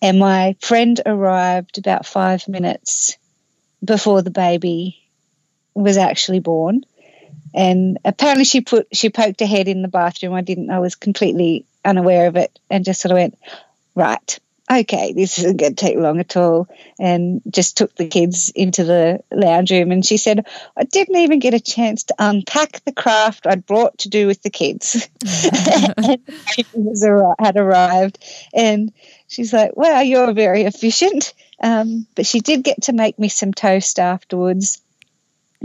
[0.02, 3.18] And my friend arrived about five minutes
[3.84, 4.98] before the baby
[5.74, 6.84] was actually born.
[7.54, 10.34] And apparently she put she poked her head in the bathroom.
[10.34, 13.38] I didn't I was completely unaware of it and just sort of went,
[13.96, 14.40] Right,
[14.72, 16.68] okay, this isn't going to take long at all.
[17.00, 19.92] And just took the kids into the lounge room.
[19.92, 24.00] And she said, I didn't even get a chance to unpack the craft I'd brought
[24.00, 25.10] to do with the kids.
[26.74, 28.20] and had arrived.
[28.54, 28.94] And
[29.28, 31.34] she's like, Wow, you're very efficient.
[31.62, 34.82] Um, but she did get to make me some toast afterwards.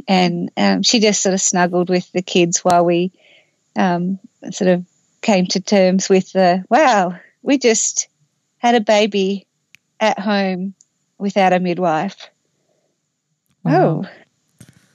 [0.09, 3.13] And um, she just sort of snuggled with the kids while we
[3.77, 4.19] um,
[4.51, 4.85] sort of
[5.23, 8.09] came to terms with the wow, we just
[8.67, 9.47] had a baby
[10.01, 10.75] at home
[11.19, 12.31] without a midwife.
[13.63, 14.03] Wow.
[14.03, 14.09] Oh,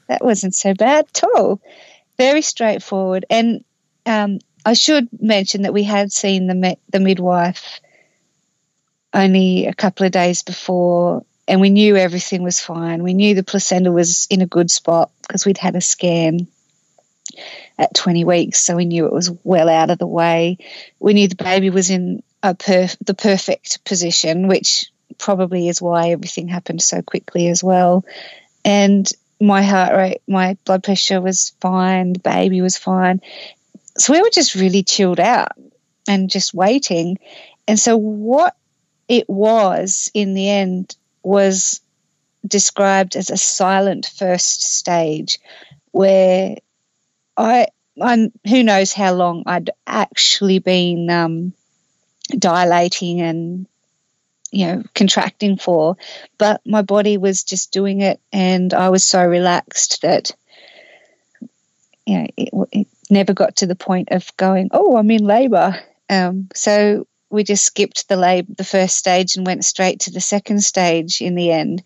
[0.07, 1.61] that wasn't so bad at all.
[2.17, 3.25] Very straightforward.
[3.29, 3.63] And
[4.05, 7.79] um, I should mention that we had seen the the midwife
[9.13, 13.03] only a couple of days before, and we knew everything was fine.
[13.03, 16.47] We knew the placenta was in a good spot because we'd had a scan
[17.77, 20.57] at 20 weeks, so we knew it was well out of the way.
[20.99, 26.09] We knew the baby was in a perf- the perfect position, which probably is why
[26.09, 28.05] everything happened so quickly as well.
[28.65, 29.07] And
[29.39, 33.21] my heart rate, my blood pressure was fine, the baby was fine.
[33.97, 35.51] So we were just really chilled out
[36.07, 37.17] and just waiting.
[37.67, 38.55] And so what
[39.07, 41.81] it was in the end was
[42.45, 45.39] described as a silent first stage
[45.91, 46.55] where
[47.37, 47.67] I
[48.01, 51.53] I'm who knows how long I'd actually been um,
[52.39, 53.67] dilating and
[54.51, 55.95] you know contracting for
[56.37, 60.35] but my body was just doing it and i was so relaxed that
[62.05, 65.79] you know it, it never got to the point of going oh i'm in labor.
[66.09, 70.19] Um, so we just skipped the lab the first stage and went straight to the
[70.19, 71.83] second stage in the end.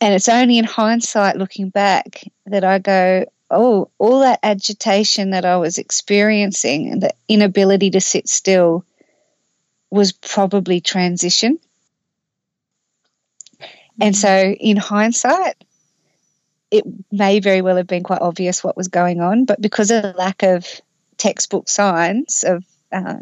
[0.00, 5.44] And it's only in hindsight looking back that i go oh all that agitation that
[5.44, 8.84] i was experiencing and the inability to sit still
[9.92, 11.58] was probably transition.
[14.00, 15.62] And so, in hindsight,
[16.70, 20.02] it may very well have been quite obvious what was going on, but because of
[20.02, 20.66] the lack of
[21.18, 23.18] textbook signs of, uh,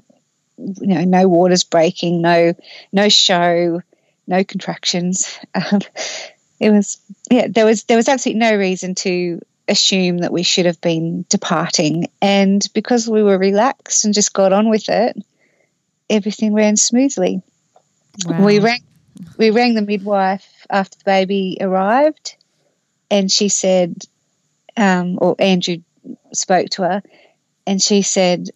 [0.56, 2.54] you know, no waters breaking, no
[2.92, 3.82] no show,
[4.28, 5.80] no contractions, um,
[6.60, 10.66] it was yeah, there was there was absolutely no reason to assume that we should
[10.66, 15.16] have been departing, and because we were relaxed and just got on with it,
[16.10, 17.42] everything ran smoothly.
[18.26, 18.44] Wow.
[18.44, 18.82] We rang
[19.38, 22.36] we rang the midwife after the baby arrived,
[23.10, 23.94] and she said,
[24.76, 25.78] um, or Andrew
[26.32, 27.02] spoke to her,
[27.66, 28.48] and she said,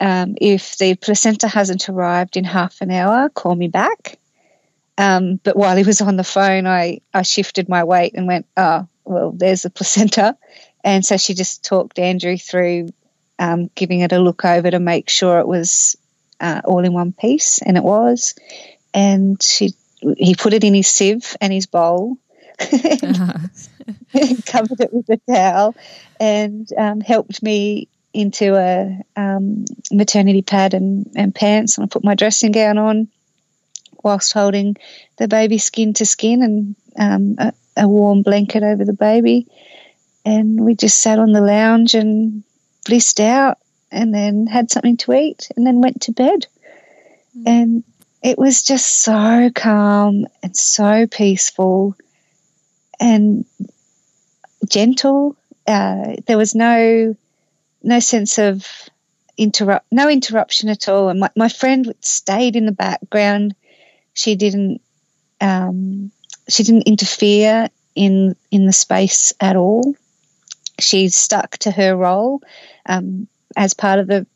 [0.00, 4.18] um, if the placenta hasn't arrived in half an hour, call me back.
[4.96, 8.46] Um, but while he was on the phone, I, I shifted my weight and went,
[8.56, 10.36] oh, well, there's the placenta.
[10.84, 12.88] And so she just talked Andrew through
[13.38, 15.96] um, giving it a look over to make sure it was
[16.40, 18.34] uh, all in one piece, and it was.
[18.92, 19.74] And she,
[20.16, 22.18] he put it in his sieve and his bowl,
[22.60, 23.38] uh-huh.
[24.46, 25.74] covered it with a towel,
[26.20, 31.76] and um, helped me into a um, maternity pad and, and pants.
[31.76, 33.08] And I put my dressing gown on
[34.02, 34.76] whilst holding
[35.16, 37.52] the baby skin to skin and um, a,
[37.84, 39.48] a warm blanket over the baby.
[40.24, 42.44] And we just sat on the lounge and
[42.86, 43.58] blissed out
[43.94, 46.46] and then had something to eat and then went to bed.
[47.38, 47.42] Mm.
[47.46, 47.84] And
[48.22, 51.94] it was just so calm and so peaceful
[52.98, 53.44] and
[54.68, 55.36] gentle.
[55.66, 57.16] Uh, there was no
[57.82, 58.66] no sense of
[59.36, 61.08] interrupt, no interruption at all.
[61.08, 63.54] And my, my friend stayed in the background.
[64.14, 64.80] She didn't,
[65.40, 66.10] um,
[66.48, 69.94] she didn't interfere in in the space at all.
[70.80, 72.40] She stuck to her role
[72.86, 74.26] um, as part of the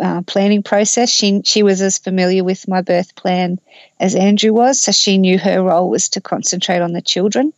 [0.00, 1.10] uh, planning process.
[1.10, 3.58] She she was as familiar with my birth plan
[3.98, 7.52] as Andrew was, so she knew her role was to concentrate on the children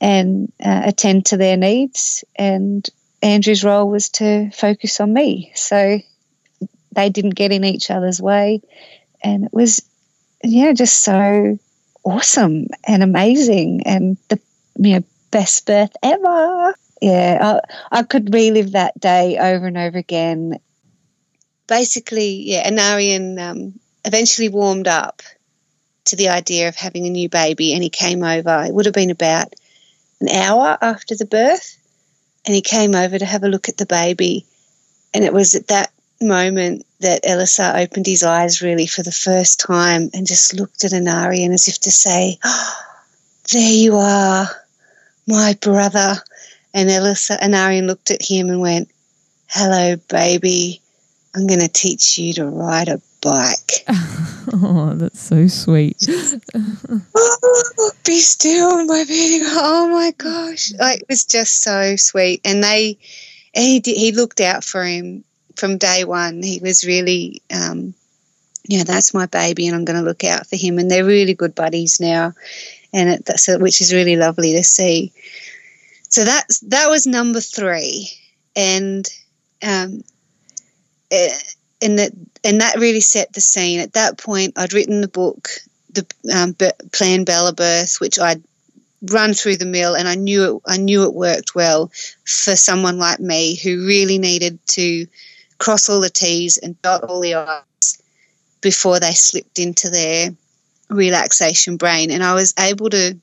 [0.00, 2.88] and uh, attend to their needs, and
[3.22, 5.52] Andrew's role was to focus on me.
[5.54, 5.98] So
[6.92, 8.62] they didn't get in each other's way,
[9.22, 9.82] and it was
[10.44, 11.58] yeah just so
[12.04, 14.38] awesome and amazing and the
[14.78, 16.74] you know best birth ever.
[17.00, 20.58] Yeah, I, I could relive that day over and over again.
[21.66, 25.22] Basically, yeah, Anarion um, eventually warmed up
[26.06, 28.64] to the idea of having a new baby, and he came over.
[28.64, 29.52] It would have been about
[30.20, 31.76] an hour after the birth,
[32.46, 34.46] and he came over to have a look at the baby.
[35.14, 39.60] And it was at that moment that Elessar opened his eyes really for the first
[39.60, 42.74] time and just looked at Anarion as if to say, oh,
[43.52, 44.48] There you are,
[45.26, 46.16] my brother.
[46.74, 48.90] And Elessar, Anarion looked at him and went,
[49.46, 50.80] Hello, baby.
[51.34, 53.84] I'm going to teach you to ride a bike.
[54.52, 55.96] oh, that's so sweet.
[57.14, 59.40] oh, be still, my baby.
[59.44, 60.72] Oh my gosh.
[60.78, 62.40] Like, it was just so sweet.
[62.44, 62.98] And they,
[63.54, 65.24] he, did, he looked out for him
[65.58, 67.94] from day one, he was really, um,
[68.66, 70.78] yeah, that's my baby, and I'm going to look out for him.
[70.78, 72.34] And they're really good buddies now,
[72.92, 75.12] and it, that's which is really lovely to see.
[76.08, 78.10] So that's that was number three,
[78.56, 79.06] and
[79.62, 80.02] um,
[81.10, 81.38] eh,
[81.82, 82.12] and that
[82.44, 83.80] and that really set the scene.
[83.80, 85.50] At that point, I'd written the book,
[85.92, 86.56] the um,
[86.92, 88.42] Plan Bella Birth, which I'd
[89.02, 90.62] run through the mill, and I knew it.
[90.66, 91.90] I knew it worked well
[92.24, 95.06] for someone like me who really needed to
[95.58, 98.02] cross all the T's and dot all the I's
[98.60, 100.30] before they slipped into their
[100.88, 102.10] relaxation brain.
[102.10, 103.18] And I was able to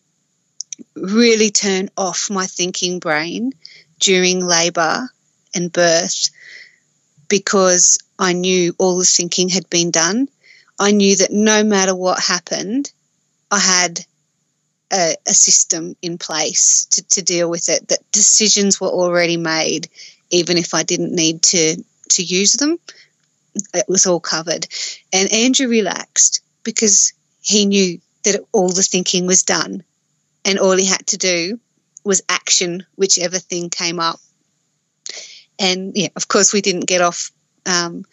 [0.95, 3.53] really turn off my thinking brain
[3.99, 5.09] during labour
[5.53, 6.29] and birth
[7.27, 10.29] because I knew all the thinking had been done.
[10.79, 12.91] I knew that no matter what happened,
[13.49, 14.05] I had
[14.91, 19.89] a, a system in place to, to deal with it, that decisions were already made,
[20.29, 22.77] even if I didn't need to to use them.
[23.73, 24.67] It was all covered.
[25.11, 29.83] And Andrew relaxed because he knew that all the thinking was done
[30.45, 31.59] and all he had to do
[32.03, 34.19] was action whichever thing came up.
[35.59, 37.31] And yeah, of course, we didn't get off
[37.65, 38.05] um,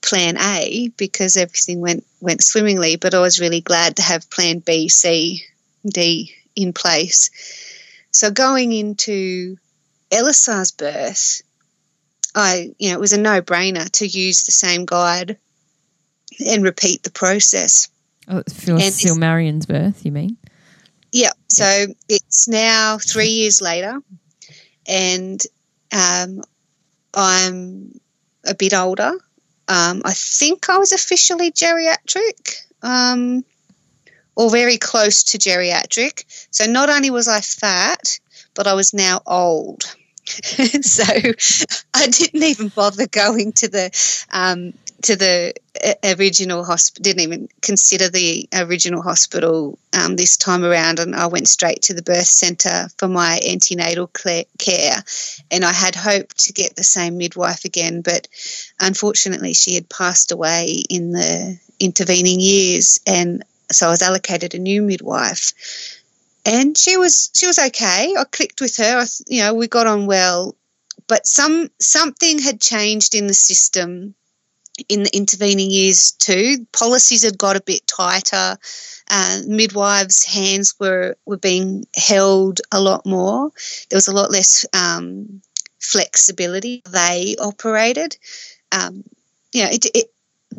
[0.00, 2.96] plan A because everything went went swimmingly.
[2.96, 5.44] But I was really glad to have plan B, C,
[5.86, 7.30] D in place.
[8.10, 9.56] So going into
[10.10, 11.42] Elessar's birth,
[12.34, 15.38] I, you know, it was a no brainer to use the same guide
[16.46, 17.88] and repeat the process.
[18.28, 20.36] Oh, for Silmarien's birth, you mean?
[21.12, 21.30] Yeah.
[21.48, 21.86] So yeah.
[22.08, 24.00] it's now three years later,
[24.86, 25.40] and
[25.92, 26.42] um,
[27.14, 28.00] I'm
[28.46, 29.12] a bit older.
[29.68, 33.44] Um, I think I was officially geriatric, um,
[34.34, 36.24] or very close to geriatric.
[36.50, 38.18] So not only was I fat,
[38.54, 39.84] but I was now old.
[40.26, 41.04] so
[41.94, 44.72] I didn't even bother going to the um,
[45.02, 45.54] to the
[46.04, 47.02] original hospital.
[47.02, 51.94] Didn't even consider the original hospital um, this time around, and I went straight to
[51.94, 55.02] the birth centre for my antenatal care.
[55.50, 58.28] And I had hoped to get the same midwife again, but
[58.80, 64.58] unfortunately, she had passed away in the intervening years, and so I was allocated a
[64.58, 65.52] new midwife
[66.44, 68.14] and she was she was okay.
[68.18, 68.98] I clicked with her.
[68.98, 70.56] I, you know, we got on well,
[71.06, 74.14] but some something had changed in the system
[74.88, 76.66] in the intervening years too.
[76.72, 78.56] Policies had got a bit tighter.
[79.10, 83.50] Uh, midwives' hands were were being held a lot more.
[83.90, 85.42] There was a lot less um,
[85.80, 86.82] flexibility.
[86.88, 88.16] They operated.
[88.72, 89.04] Um,
[89.52, 90.06] you it, it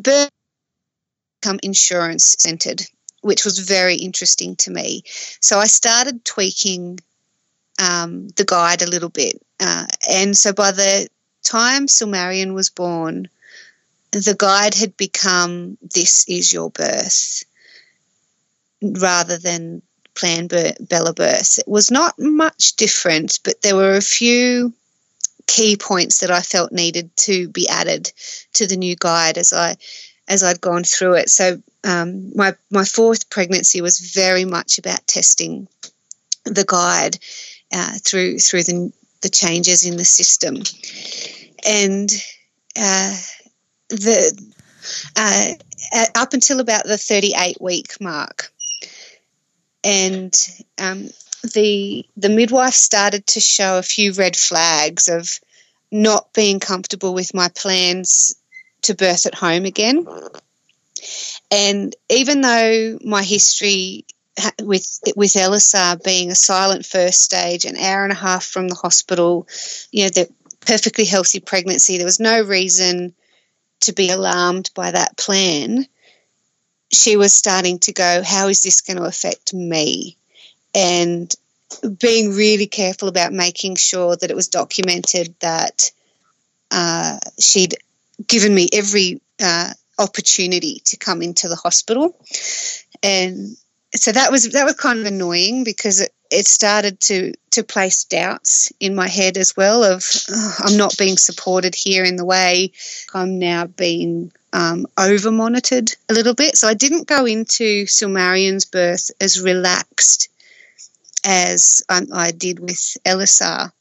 [0.00, 2.82] become insurance centered
[3.24, 5.02] which was very interesting to me.
[5.40, 7.00] So I started tweaking
[7.82, 9.40] um, the guide a little bit.
[9.58, 11.08] Uh, and so by the
[11.42, 13.28] time Silmarien was born,
[14.14, 17.44] the guide had become This is Your Birth
[18.80, 19.82] rather than
[20.14, 21.58] Plan Bella Birth.
[21.58, 24.72] It was not much different, but there were a few
[25.46, 28.12] key points that I felt needed to be added
[28.54, 29.76] to the new guide as I
[30.26, 31.28] as I'd gone through it.
[31.28, 35.68] So um, my my fourth pregnancy was very much about testing
[36.44, 37.18] the guide
[37.72, 38.92] uh, through through the
[39.22, 40.62] the changes in the system,
[41.66, 42.10] and
[42.78, 43.16] uh,
[43.96, 44.54] the
[45.16, 45.52] uh,
[46.14, 48.52] up until about the 38 week mark.
[49.82, 50.34] And
[50.78, 51.10] um,
[51.52, 55.40] the the midwife started to show a few red flags of
[55.90, 58.34] not being comfortable with my plans
[58.82, 60.06] to birth at home again.
[61.50, 64.06] And even though my history
[64.62, 68.74] with with Elessar being a silent first stage, an hour and a half from the
[68.74, 69.46] hospital,
[69.90, 70.28] you know, the
[70.60, 73.14] perfectly healthy pregnancy, there was no reason
[73.80, 75.86] to be alarmed by that plan.
[76.92, 80.16] She was starting to go, how is this going to affect me?
[80.74, 81.34] And
[81.98, 85.90] being really careful about making sure that it was documented that
[86.70, 87.74] uh, she'd
[88.26, 92.16] given me every uh, opportunity to come into the hospital,
[93.02, 93.56] and
[93.94, 98.04] so that was that was kind of annoying because it, it started to to place
[98.04, 102.24] doubts in my head as well of oh, I'm not being supported here in the
[102.24, 102.72] way
[103.14, 106.56] I'm now being um, over monitored a little bit.
[106.56, 110.28] So I didn't go into Silmarien's birth as relaxed
[111.24, 113.72] as I did with Elessar,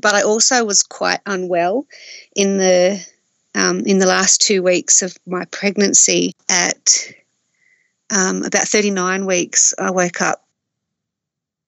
[0.00, 1.86] but I also was quite unwell
[2.34, 3.04] in the
[3.54, 6.34] um, in the last two weeks of my pregnancy.
[6.48, 7.12] At
[8.10, 10.45] um, about 39 weeks, I woke up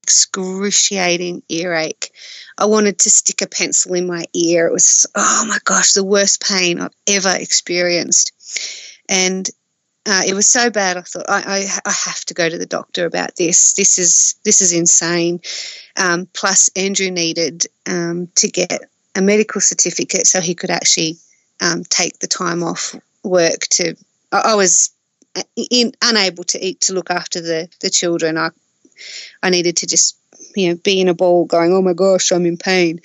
[0.08, 2.10] excruciating earache.
[2.56, 4.66] I wanted to stick a pencil in my ear.
[4.66, 8.32] It was, oh my gosh, the worst pain I've ever experienced.
[9.06, 9.46] And
[10.06, 10.96] uh, it was so bad.
[10.96, 13.74] I thought I, I, I, have to go to the doctor about this.
[13.74, 15.40] This is this is insane.
[15.94, 18.80] Um, plus, Andrew needed um, to get
[19.14, 21.18] a medical certificate so he could actually
[21.60, 23.60] um, take the time off work.
[23.72, 23.96] To
[24.32, 24.90] I, I was
[25.36, 28.38] uh, in, unable to eat to look after the the children.
[28.38, 28.48] I
[29.42, 30.16] I needed to just
[30.54, 33.00] you know be in a ball, going, oh my gosh, I'm in pain.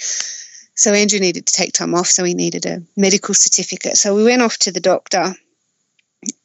[0.76, 3.96] So Andrew needed to take time off, so he needed a medical certificate.
[3.96, 5.36] So we went off to the doctor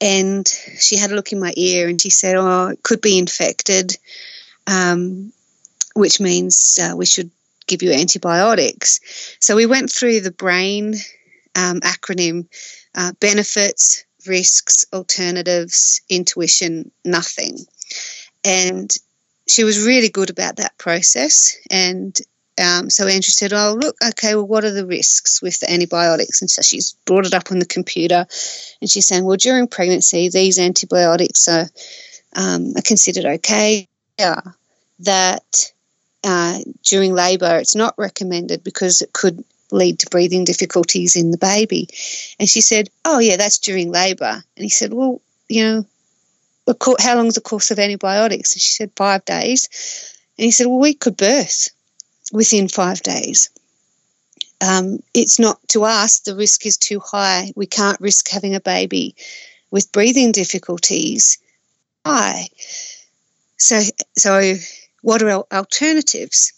[0.00, 0.46] and
[0.78, 3.96] she had a look in my ear and she said, "Oh, it could be infected,
[4.66, 5.32] um,
[5.94, 7.30] which means uh, we should
[7.66, 9.00] give you antibiotics."
[9.40, 10.94] So we went through the brain
[11.54, 12.48] um, acronym:
[12.94, 17.58] uh, benefits, risks, alternatives, intuition, nothing,
[18.44, 18.90] and
[19.48, 22.20] she was really good about that process and
[22.58, 24.34] um, so Andrew said, "Oh, look, okay.
[24.34, 27.60] Well, what are the risks with the antibiotics?" And so she's brought it up on
[27.60, 28.26] the computer,
[28.80, 31.68] and she's saying, "Well, during pregnancy, these antibiotics are,
[32.34, 33.86] um, are considered okay.
[34.18, 34.40] Yeah,
[35.00, 35.72] that
[36.24, 41.38] uh, during labour, it's not recommended because it could lead to breathing difficulties in the
[41.38, 41.88] baby."
[42.40, 45.86] And she said, "Oh, yeah, that's during labour." And he said, "Well, you know."
[47.00, 48.54] How long's the course of antibiotics?
[48.54, 50.14] And she said, five days.
[50.36, 51.68] And he said, Well, we could birth
[52.32, 53.50] within five days.
[54.60, 57.52] Um, it's not to us, the risk is too high.
[57.54, 59.14] We can't risk having a baby
[59.70, 61.38] with breathing difficulties.
[62.02, 62.48] Why?
[63.56, 63.80] So,
[64.16, 64.54] so
[65.02, 66.52] what are our alternatives?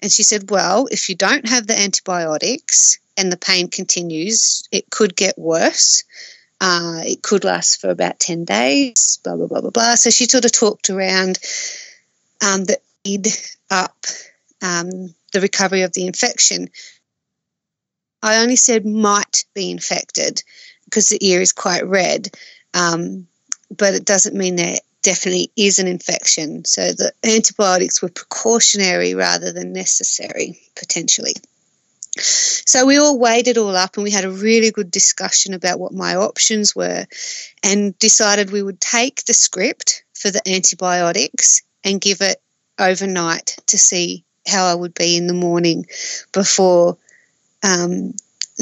[0.00, 4.90] And she said, well, if you don't have the antibiotics and the pain continues, it
[4.90, 6.04] could get worse.
[6.60, 9.94] Uh, it could last for about 10 days, blah, blah, blah, blah, blah.
[9.94, 11.38] So she sort of talked around
[12.44, 13.28] um, the lead
[13.70, 13.96] up
[14.62, 16.68] um, the recovery of the infection.
[18.22, 20.42] I only said might be infected
[20.84, 22.28] because the ear is quite red,
[22.74, 23.28] um,
[23.70, 26.64] but it doesn't mean there definitely is an infection.
[26.64, 31.34] So the antibiotics were precautionary rather than necessary, potentially.
[32.20, 35.78] So we all weighed it all up and we had a really good discussion about
[35.78, 37.06] what my options were
[37.62, 42.40] and decided we would take the script for the antibiotics and give it
[42.78, 45.86] overnight to see how I would be in the morning
[46.32, 46.96] before
[47.62, 48.14] um,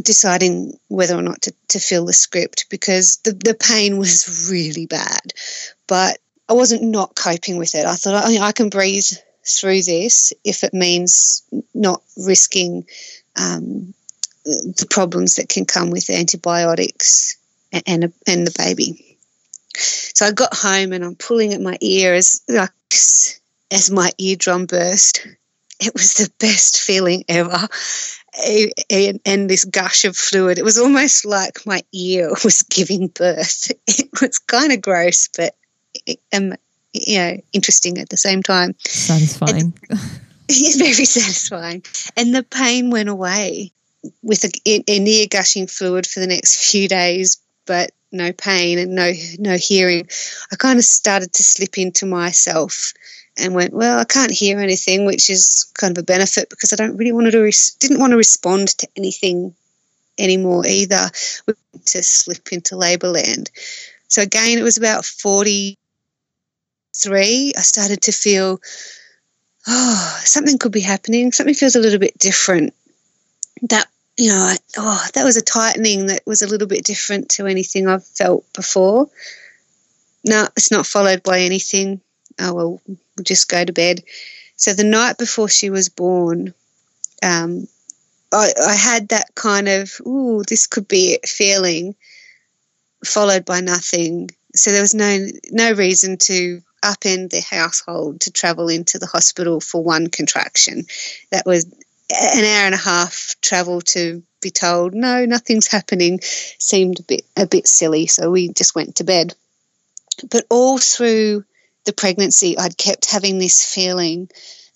[0.02, 4.86] deciding whether or not to, to fill the script because the, the pain was really
[4.86, 5.32] bad.
[5.86, 7.86] But I wasn't not coping with it.
[7.86, 9.06] I thought I, I can breathe
[9.46, 11.42] through this if it means
[11.72, 12.86] not risking
[13.36, 13.94] um,
[14.44, 17.36] the problems that can come with antibiotics
[17.72, 19.18] and, and, and the baby.
[19.76, 22.70] So I got home and I'm pulling at my ear as like
[23.70, 25.26] as my eardrum burst
[25.80, 27.68] it was the best feeling ever.
[28.90, 33.72] And, and, this gush of fluid, it was almost like my ear was giving birth.
[33.86, 35.54] It was kind of gross, but
[36.34, 36.54] um,
[36.92, 38.74] you know, interesting at the same time.
[38.80, 39.74] Satisfying.
[40.48, 41.82] very satisfying.
[42.16, 43.72] And the pain went away
[44.22, 48.94] with a, a near gushing fluid for the next few days, but no pain and
[48.94, 50.08] no no hearing.
[50.52, 52.92] I kind of started to slip into myself
[53.36, 56.76] and went, well, I can't hear anything, which is kind of a benefit because I
[56.76, 59.54] don't really want to res- didn't want to respond to anything
[60.18, 61.10] anymore either.
[61.86, 63.50] To slip into labour land.
[64.08, 67.52] So again, it was about 43.
[67.56, 68.60] I started to feel,
[69.66, 71.32] oh, something could be happening.
[71.32, 72.74] Something feels a little bit different.
[73.62, 73.86] That,
[74.16, 77.46] you know, I, oh, that was a tightening that was a little bit different to
[77.46, 79.08] anything I've felt before.
[80.24, 82.00] No, it's not followed by anything.
[82.38, 84.02] Oh, well, we'll just go to bed.
[84.56, 86.54] So the night before she was born,
[87.22, 87.68] um,
[88.32, 91.94] I, I had that kind of, ooh, this could be it feeling,
[93.04, 94.30] followed by nothing.
[94.54, 99.60] So there was no no reason to upend the household to travel into the hospital
[99.60, 100.84] for one contraction.
[101.30, 107.00] That was an hour and a half travel to be told no, nothing's happening seemed
[107.00, 108.06] a bit a bit silly.
[108.06, 109.34] So we just went to bed.
[110.30, 111.44] But all through
[111.84, 114.28] the pregnancy, I'd kept having this feeling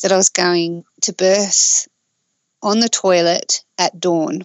[0.02, 1.88] that I was going to birth
[2.62, 4.42] on the toilet at dawn.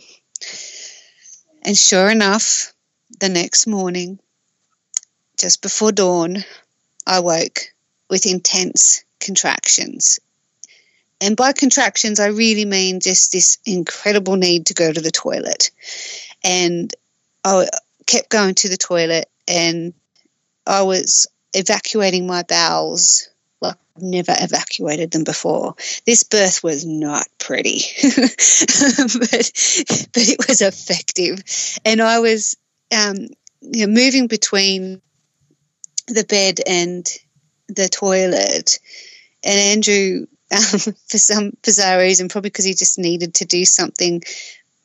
[1.64, 2.74] And sure enough,
[3.20, 4.20] the next morning,
[5.38, 6.44] just before dawn,
[7.06, 7.74] I woke
[8.10, 10.20] with intense contractions.
[11.22, 15.72] And by contractions, I really mean just this incredible need to go to the toilet.
[16.44, 16.94] And
[17.44, 17.68] I
[18.06, 19.94] kept going to the toilet and
[20.68, 23.30] I was evacuating my bowels
[23.62, 25.76] like I've never evacuated them before.
[26.06, 29.52] This birth was not pretty, but
[30.14, 31.42] but it was effective,
[31.86, 32.58] and I was
[32.92, 33.16] um,
[33.62, 35.02] you know, moving between
[36.08, 37.08] the bed and
[37.68, 38.80] the toilet,
[39.44, 40.26] and Andrew.
[40.52, 40.60] Um,
[41.10, 44.22] for some bizarre reason, probably because he just needed to do something,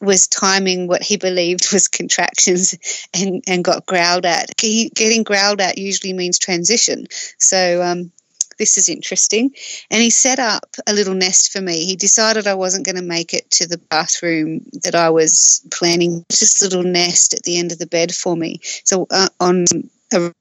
[0.01, 4.51] was timing what he believed was contractions and, and got growled at.
[4.59, 7.07] He, getting growled at usually means transition.
[7.39, 8.11] So um,
[8.59, 9.51] this is interesting.
[9.91, 11.85] And he set up a little nest for me.
[11.85, 16.25] He decided I wasn't going to make it to the bathroom that I was planning,
[16.31, 18.61] just a little nest at the end of the bed for me.
[18.85, 19.65] So uh, on
[20.13, 20.33] a,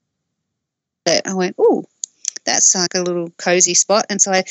[1.06, 1.84] I went, oh,
[2.44, 4.06] that's like a little cozy spot.
[4.10, 4.44] And so I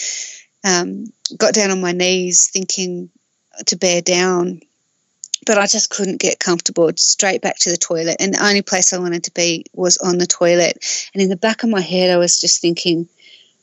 [0.64, 1.06] um,
[1.38, 3.10] got down on my knees thinking
[3.66, 4.62] to bear down
[5.46, 6.92] but I just couldn't get comfortable.
[6.96, 10.18] Straight back to the toilet, and the only place I wanted to be was on
[10.18, 11.10] the toilet.
[11.14, 13.08] And in the back of my head, I was just thinking,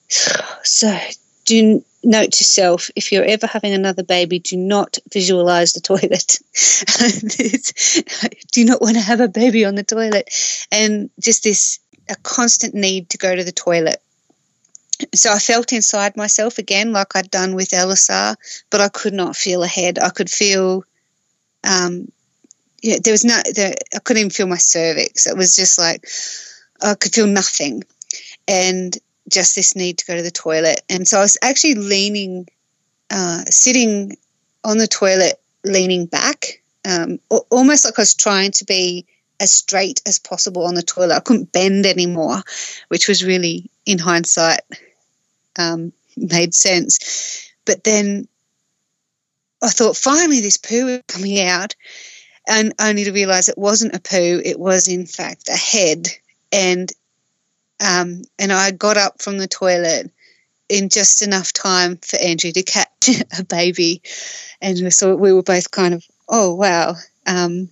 [0.62, 0.98] so
[1.44, 6.38] do note to self if you're ever having another baby, do not visualize the toilet.
[8.52, 10.28] do not want to have a baby on the toilet.
[10.72, 11.78] And just this
[12.08, 14.00] a constant need to go to the toilet.
[15.14, 18.36] So I felt inside myself again, like I'd done with Elessar,
[18.70, 19.98] but I could not feel ahead.
[19.98, 20.84] I could feel,
[21.64, 22.10] um,
[22.82, 25.26] yeah, there was no, there, I couldn't even feel my cervix.
[25.26, 26.08] It was just like
[26.82, 27.82] I could feel nothing.
[28.48, 28.96] And
[29.30, 30.80] just this need to go to the toilet.
[30.88, 32.48] And so I was actually leaning,
[33.10, 34.16] uh, sitting
[34.64, 37.18] on the toilet, leaning back, um,
[37.50, 39.06] almost like I was trying to be
[39.40, 41.16] as straight as possible on the toilet.
[41.16, 42.42] I couldn't bend anymore,
[42.88, 44.60] which was really, in hindsight,
[45.58, 47.50] um, made sense.
[47.64, 48.28] But then
[49.62, 51.74] I thought, finally, this poo is coming out,
[52.48, 56.08] and only to realize it wasn't a poo, it was, in fact, a head.
[56.52, 56.90] And
[57.80, 60.10] um, and I got up from the toilet
[60.68, 63.08] in just enough time for Andrew to catch
[63.38, 64.02] a baby.
[64.60, 66.94] And so we were both kind of, oh, wow,
[67.26, 67.68] um,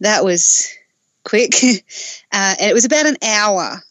[0.00, 0.72] that was
[1.24, 1.54] quick.
[2.32, 3.82] uh, and it was about an hour.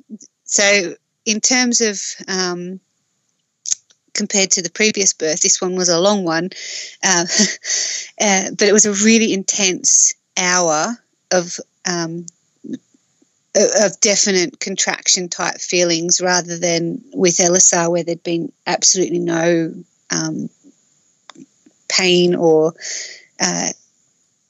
[0.44, 0.96] So,
[1.26, 2.80] in terms of um,
[4.14, 6.50] compared to the previous birth, this one was a long one,
[7.04, 7.26] uh,
[8.22, 10.98] uh, but it was a really intense hour
[11.32, 12.26] of um,
[13.56, 19.74] of definite contraction type feelings rather than with Elessar where there'd been absolutely no
[20.12, 20.50] um,
[21.88, 22.74] pain or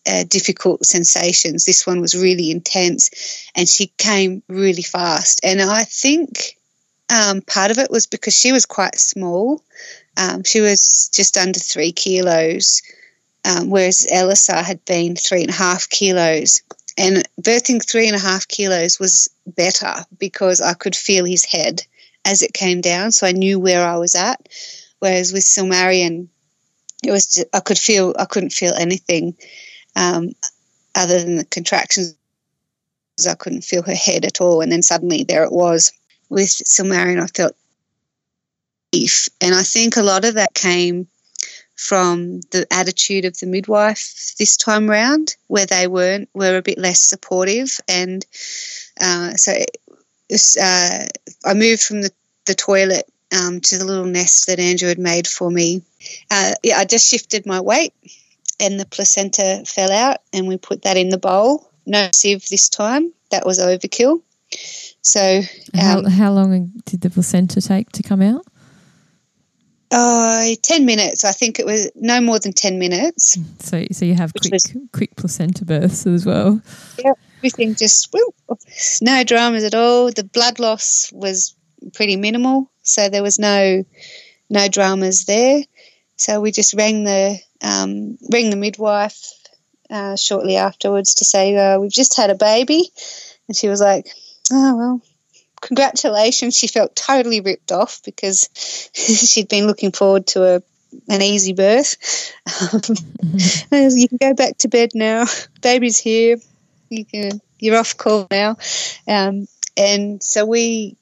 [0.08, 1.66] uh, difficult sensations.
[1.66, 5.42] This one was really intense and she came really fast.
[5.44, 6.58] And I think
[7.10, 9.64] um, part of it was because she was quite small.
[10.18, 12.82] Um, she was just under three kilos,
[13.44, 16.62] um, whereas Elessar had been three and a half kilos.
[16.98, 21.84] And birthing three and a half kilos was better because I could feel his head
[22.24, 24.48] as it came down, so I knew where I was at.
[25.00, 26.30] Whereas with Silmarien,
[27.04, 29.36] it was just, I could feel I couldn't feel anything
[29.96, 30.32] um,
[30.94, 32.16] other than the contractions.
[33.28, 35.94] I couldn't feel her head at all, and then suddenly there it was.
[36.30, 37.56] With Silmarien, I felt
[38.92, 41.08] grief, and I think a lot of that came
[41.76, 46.78] from the attitude of the midwife this time round, where they weren't were a bit
[46.78, 48.26] less supportive, and
[49.00, 49.54] uh, so
[50.30, 51.06] was, uh,
[51.46, 52.12] I moved from the,
[52.46, 55.82] the toilet um, to the little nest that Andrew had made for me.
[56.32, 57.94] Uh, yeah, I just shifted my weight
[58.60, 61.72] and the placenta fell out, and we put that in the bowl.
[61.86, 63.12] No sieve this time.
[63.32, 64.22] That was overkill.
[65.02, 65.42] So,
[65.74, 68.46] How, um, how long did the placenta take to come out?
[69.92, 71.24] uh, 10 minutes.
[71.24, 73.38] I think it was no more than 10 minutes.
[73.60, 76.62] So, so you have quick, was- quick placenta births as well.
[76.98, 78.36] Yeah, everything just, whoop,
[79.02, 80.12] no dramas at all.
[80.12, 81.56] The blood loss was
[81.94, 82.72] pretty minimal.
[82.84, 83.84] So there was no,
[84.50, 85.62] no dramas there.
[86.18, 89.32] So we just rang the, um, rang the midwife
[89.90, 92.90] uh, shortly afterwards to say, uh, we've just had a baby.
[93.48, 94.08] And she was like,
[94.52, 95.02] oh, well,
[95.62, 96.58] congratulations.
[96.58, 98.50] She felt totally ripped off because
[98.94, 100.62] she'd been looking forward to a,
[101.10, 101.98] an easy birth.
[103.72, 105.26] you can go back to bed now.
[105.62, 106.38] Baby's here.
[106.90, 108.58] You can, you're off call now.
[109.08, 109.48] Um,
[109.78, 110.98] and so we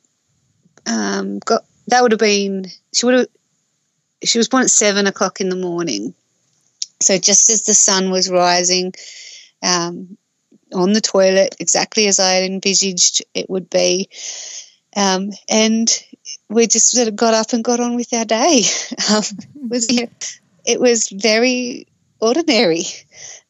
[0.87, 3.27] um, got, that would have been, she would have,
[4.23, 6.13] she was born at seven o'clock in the morning.
[7.01, 8.93] So just as the sun was rising,
[9.61, 10.17] um,
[10.73, 14.09] on the toilet, exactly as I had envisaged it would be.
[14.95, 15.89] Um, and
[16.49, 18.63] we just sort of got up and got on with our day.
[19.11, 19.23] Um,
[19.55, 19.87] it, was,
[20.65, 21.87] it was very
[22.19, 22.83] ordinary,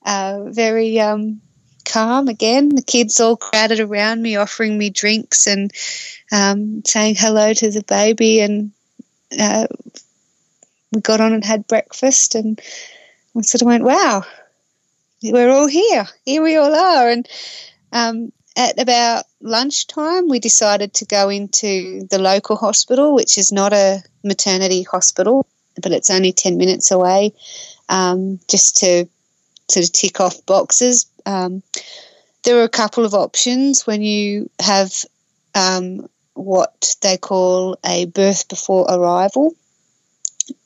[0.06, 1.42] uh, very um,
[1.86, 2.70] calm again.
[2.70, 5.72] The kids all crowded around me, offering me drinks and
[6.32, 8.40] um, saying hello to the baby.
[8.40, 8.72] And
[9.40, 9.68] uh,
[10.94, 12.60] we got on and had breakfast and
[13.34, 14.24] we sort of went, wow,
[15.24, 16.06] we're all here.
[16.26, 17.10] Here we all are.
[17.10, 17.28] And
[17.92, 23.74] um, at about lunchtime, we decided to go into the local hospital, which is not
[23.74, 25.46] a maternity hospital,
[25.82, 27.34] but it's only 10 minutes away,
[27.90, 29.08] um, just to
[29.70, 31.08] sort of tick off boxes.
[31.26, 31.64] Um,
[32.44, 34.92] there are a couple of options when you have
[35.56, 39.56] um, what they call a birth before arrival,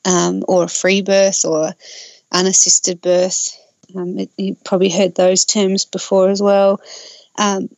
[0.06, 1.74] um, or a free birth, or
[2.32, 3.50] unassisted birth.
[3.96, 6.82] Um, it, you've probably heard those terms before as well.
[7.38, 7.70] Um,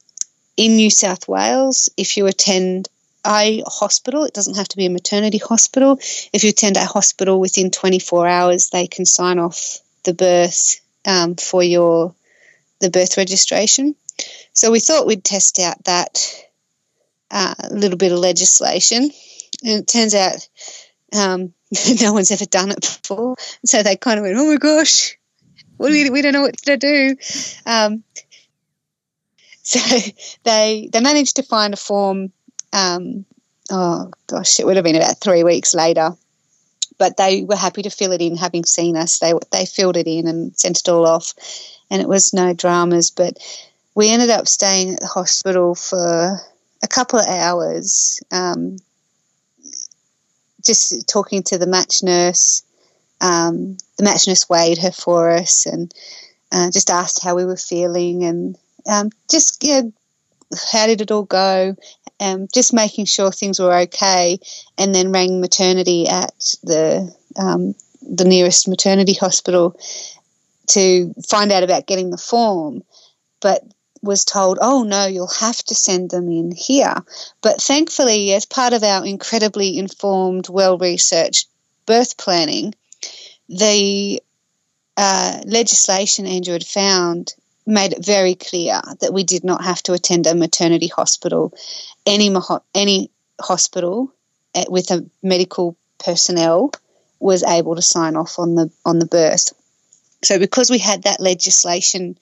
[0.57, 2.89] in New South Wales, if you attend
[3.25, 5.99] a hospital, it doesn't have to be a maternity hospital.
[6.33, 11.35] If you attend a hospital within 24 hours, they can sign off the birth um,
[11.35, 12.13] for your
[12.79, 13.95] the birth registration.
[14.53, 16.33] So we thought we'd test out that
[17.31, 19.11] uh, little bit of legislation,
[19.63, 20.47] and it turns out
[21.13, 21.53] um,
[22.01, 23.35] no one's ever done it before.
[23.65, 25.17] So they kind of went, "Oh my gosh,
[25.77, 27.15] we, we don't know what to do."
[27.65, 28.03] Um,
[29.63, 29.79] so
[30.43, 32.31] they they managed to find a form.
[32.73, 33.25] Um,
[33.69, 36.11] oh gosh, it would have been about three weeks later,
[36.97, 39.19] but they were happy to fill it in, having seen us.
[39.19, 41.33] They they filled it in and sent it all off,
[41.91, 43.11] and it was no dramas.
[43.11, 43.37] But
[43.95, 46.39] we ended up staying at the hospital for
[46.81, 48.77] a couple of hours, um,
[50.65, 52.63] just talking to the match nurse.
[53.21, 55.93] Um, the match nurse weighed her for us and
[56.51, 58.57] uh, just asked how we were feeling and
[58.87, 59.93] um, just know,
[60.71, 61.75] how did it all go?
[62.19, 64.39] Um, just making sure things were okay,
[64.77, 66.33] and then rang maternity at
[66.63, 69.79] the um, the nearest maternity hospital
[70.67, 72.83] to find out about getting the form,
[73.41, 73.63] but
[74.01, 76.95] was told, oh no, you'll have to send them in here.
[77.41, 81.47] But thankfully, as part of our incredibly informed, well researched
[81.85, 82.73] birth planning,
[83.47, 84.21] the
[84.95, 87.33] uh, legislation Andrew had found
[87.65, 91.53] made it very clear that we did not have to attend a maternity hospital.
[92.05, 92.35] Any
[92.73, 94.13] any hospital
[94.67, 96.71] with a medical personnel
[97.19, 99.53] was able to sign off on the on the birth.
[100.23, 102.17] So because we had that legislation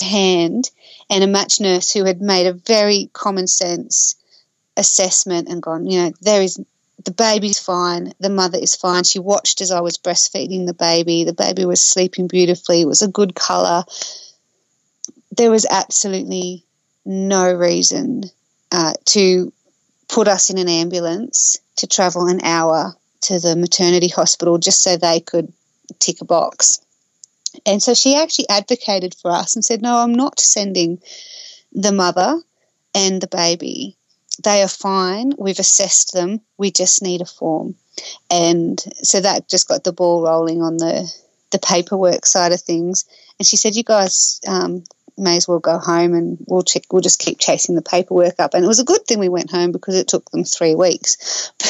[0.00, 0.70] hand
[1.08, 4.16] and a match nurse who had made a very common sense
[4.76, 6.60] assessment and gone, you know, there is
[7.04, 9.04] the baby's fine, the mother is fine.
[9.04, 11.24] She watched as I was breastfeeding the baby.
[11.24, 12.80] The baby was sleeping beautifully.
[12.80, 13.84] It was a good colour.
[15.36, 16.64] There was absolutely
[17.04, 18.24] no reason
[18.72, 19.52] uh, to
[20.08, 24.96] put us in an ambulance to travel an hour to the maternity hospital just so
[24.96, 25.52] they could
[25.98, 26.80] tick a box.
[27.64, 31.00] And so she actually advocated for us and said, No, I'm not sending
[31.72, 32.40] the mother
[32.94, 33.96] and the baby.
[34.42, 35.32] They are fine.
[35.38, 36.40] We've assessed them.
[36.58, 37.76] We just need a form.
[38.30, 41.10] And so that just got the ball rolling on the,
[41.50, 43.04] the paperwork side of things.
[43.38, 44.84] And she said, You guys um,
[45.16, 48.54] may as well go home and we'll we'll just keep chasing the paperwork up.
[48.54, 51.52] And it was a good thing we went home because it took them three weeks.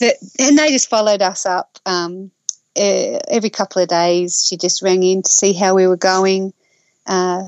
[0.00, 1.78] But, um, and they just followed us up.
[1.84, 2.30] Um,
[2.76, 6.52] every couple of days, she just rang in to see how we were going,
[7.06, 7.42] uh,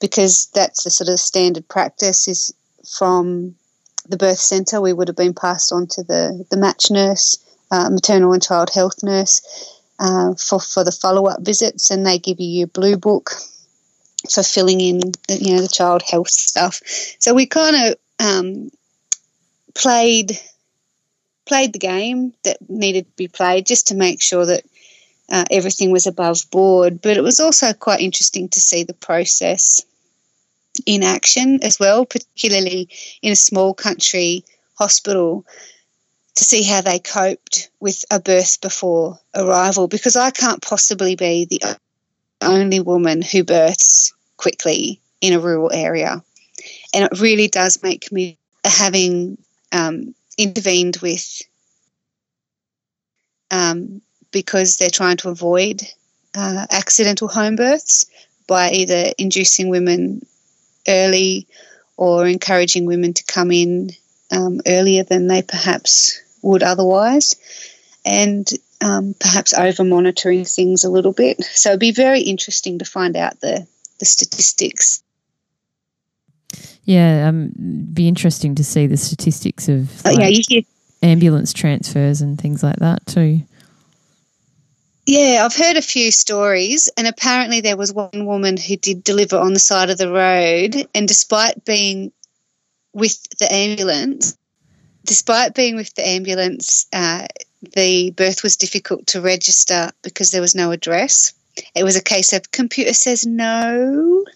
[0.00, 2.28] because that's the sort of standard practice.
[2.28, 2.54] Is
[2.98, 3.54] from
[4.08, 7.38] the birth centre, we would have been passed on to the the match nurse,
[7.70, 9.40] uh, maternal and child health nurse,
[9.98, 13.32] uh, for for the follow up visits, and they give you your blue book
[14.30, 16.80] for filling in the, you know the child health stuff.
[17.18, 18.70] So we kind of um,
[19.74, 20.38] played
[21.46, 24.62] played the game that needed to be played just to make sure that
[25.28, 27.00] uh, everything was above board.
[27.02, 29.80] But it was also quite interesting to see the process
[30.86, 32.88] in action as well, particularly
[33.22, 35.44] in a small country hospital,
[36.36, 39.88] to see how they coped with a birth before arrival.
[39.88, 41.78] Because I can't possibly be the
[42.40, 46.22] only woman who births quickly in a rural area.
[46.94, 49.38] And it really does make me, having
[49.72, 51.42] um, intervened with
[53.50, 54.00] um,
[54.32, 55.82] because they're trying to avoid
[56.34, 58.06] uh, accidental home births
[58.46, 60.24] by either inducing women
[60.86, 61.46] early
[61.96, 63.90] or encouraging women to come in
[64.30, 67.34] um, earlier than they perhaps would otherwise,
[68.04, 68.48] and
[68.80, 71.42] um, perhaps over monitoring things a little bit.
[71.42, 73.66] So it'd be very interesting to find out the,
[73.98, 75.02] the statistics.
[76.84, 77.52] Yeah, um,
[77.92, 80.62] be interesting to see the statistics of like, oh, yeah, you hear
[81.02, 83.42] ambulance transfers and things like that too.
[85.08, 89.38] Yeah, I've heard a few stories, and apparently there was one woman who did deliver
[89.38, 92.12] on the side of the road, and despite being
[92.92, 94.36] with the ambulance,
[95.06, 97.26] despite being with the ambulance, uh,
[97.74, 101.32] the birth was difficult to register because there was no address.
[101.74, 104.26] It was a case of computer says no,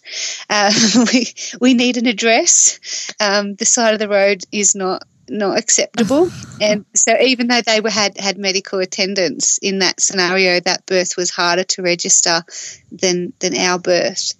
[0.48, 0.72] uh,
[1.12, 3.12] we we need an address.
[3.20, 6.30] Um, the side of the road is not not acceptable.
[6.60, 11.16] and so even though they were had had medical attendance in that scenario, that birth
[11.16, 12.42] was harder to register
[12.90, 14.32] than than our birth.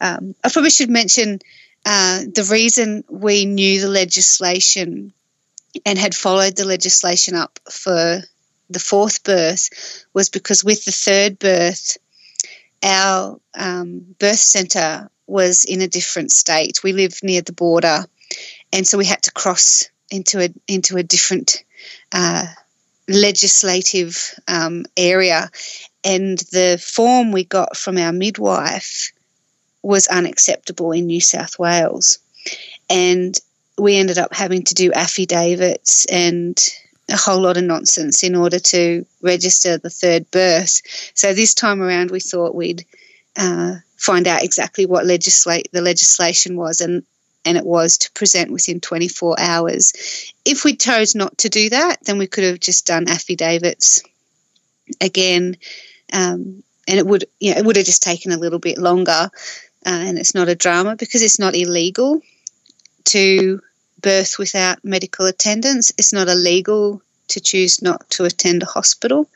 [0.00, 1.40] Um, I probably should mention
[1.84, 5.12] uh, the reason we knew the legislation
[5.84, 8.20] and had followed the legislation up for
[8.70, 11.96] the fourth birth was because with the third birth,
[12.82, 16.82] our um, birth centre was in a different state.
[16.82, 18.04] We lived near the border,
[18.72, 21.64] and so we had to cross into a into a different
[22.12, 22.46] uh,
[23.08, 25.50] legislative um, area,
[26.04, 29.12] and the form we got from our midwife
[29.82, 32.18] was unacceptable in New South Wales,
[32.90, 33.38] and
[33.78, 36.58] we ended up having to do affidavits and
[37.10, 40.82] a whole lot of nonsense in order to register the third birth.
[41.14, 42.84] So this time around, we thought we'd
[43.36, 47.04] uh, find out exactly what legislate the legislation was, and
[47.44, 50.32] and it was to present within 24 hours.
[50.44, 54.02] If we chose not to do that, then we could have just done affidavits
[55.00, 55.56] again,
[56.12, 59.30] um, and it would you know, it would have just taken a little bit longer.
[59.86, 62.20] Uh, and it's not a drama because it's not illegal
[63.04, 63.60] to
[64.00, 65.92] birth without medical attendance.
[65.96, 69.28] It's not illegal to choose not to attend a hospital.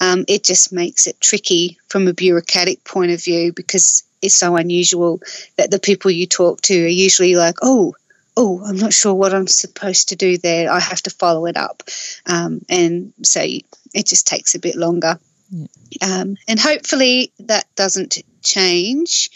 [0.00, 4.56] Um, it just makes it tricky from a bureaucratic point of view because is so
[4.56, 5.20] unusual
[5.56, 7.94] that the people you talk to are usually like, oh,
[8.36, 10.70] oh, I'm not sure what I'm supposed to do there.
[10.70, 11.82] I have to follow it up.
[12.26, 15.18] Um, and so it just takes a bit longer.
[15.50, 15.66] Yeah.
[16.02, 19.30] Um, and hopefully that doesn't change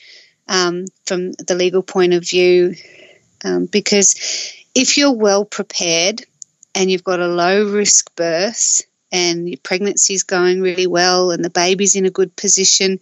[0.49, 2.74] um, from the legal point of view
[3.45, 6.24] um, because if you're well prepared
[6.74, 8.82] and you've got a low risk birth
[9.12, 13.01] and your pregnancy is going really well and the baby's in a good position,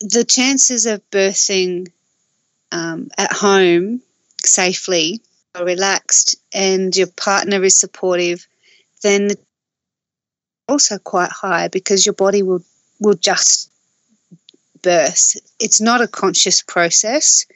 [0.00, 1.88] the chances of birthing
[2.72, 4.02] um, at home
[4.44, 5.20] safely
[5.54, 8.46] are relaxed and your partner is supportive,
[9.02, 9.30] then
[10.68, 12.62] also quite high because your body will
[13.00, 13.70] will just
[14.82, 15.36] birth.
[15.58, 17.46] It's not a conscious process.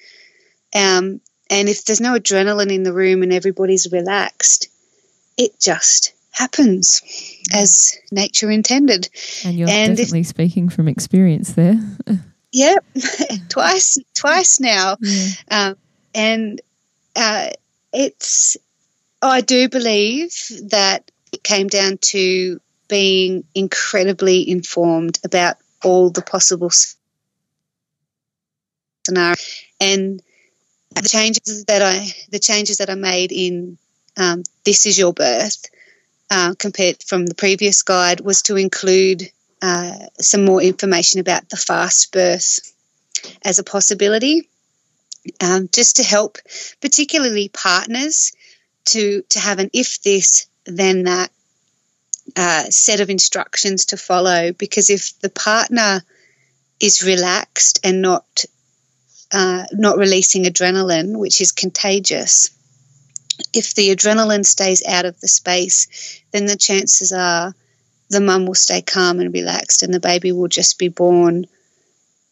[0.74, 1.20] Um,
[1.50, 4.68] and if there's no adrenaline in the room and everybody's relaxed,
[5.36, 7.02] it just happens
[7.54, 9.08] as nature intended.
[9.44, 11.78] And you're and definitely if, speaking from experience there.
[12.54, 12.84] Yep,
[13.48, 15.28] twice, twice now, yeah.
[15.50, 15.76] um,
[16.14, 16.60] and
[17.16, 17.48] uh,
[17.92, 18.56] it's.
[19.20, 20.32] I do believe
[20.68, 26.70] that it came down to being incredibly informed about all the possible
[29.04, 30.22] scenarios and
[30.94, 33.78] the changes that I the changes that I made in
[34.16, 35.64] um, this is your birth
[36.30, 39.28] uh, compared from the previous guide was to include
[39.62, 42.60] uh, some more information about the fast birth
[43.42, 44.48] as a possibility,
[45.40, 46.38] um, just to help,
[46.80, 48.32] particularly partners,
[48.86, 51.30] to to have an if this then that
[52.36, 54.52] uh, set of instructions to follow.
[54.52, 56.02] Because if the partner
[56.80, 58.44] is relaxed and not
[59.32, 62.50] uh, not releasing adrenaline, which is contagious,
[63.52, 67.54] if the adrenaline stays out of the space, then the chances are
[68.14, 71.46] the mum will stay calm and relaxed and the baby will just be born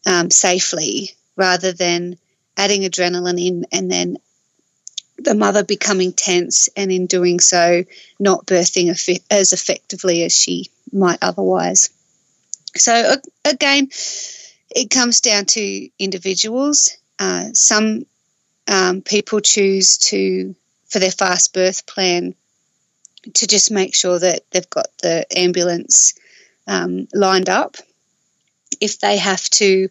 [0.06, 2.16] um, safely rather than
[2.56, 4.16] adding adrenaline in and then
[5.18, 7.84] the mother becoming tense and in doing so
[8.18, 8.90] not birthing
[9.30, 11.90] as effectively as she might otherwise.
[12.76, 13.88] So again,
[14.70, 16.96] it comes down to individuals.
[17.18, 18.06] Uh, some
[18.68, 20.54] um, people choose to,
[20.88, 22.34] for their fast birth plan,
[23.34, 26.14] to just make sure that they've got the ambulance
[26.66, 27.76] um, lined up.
[28.80, 29.88] If they have to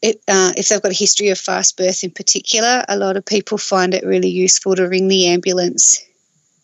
[0.00, 3.24] it, uh, if they've got a history of fast birth in particular, a lot of
[3.24, 6.04] people find it really useful to ring the ambulance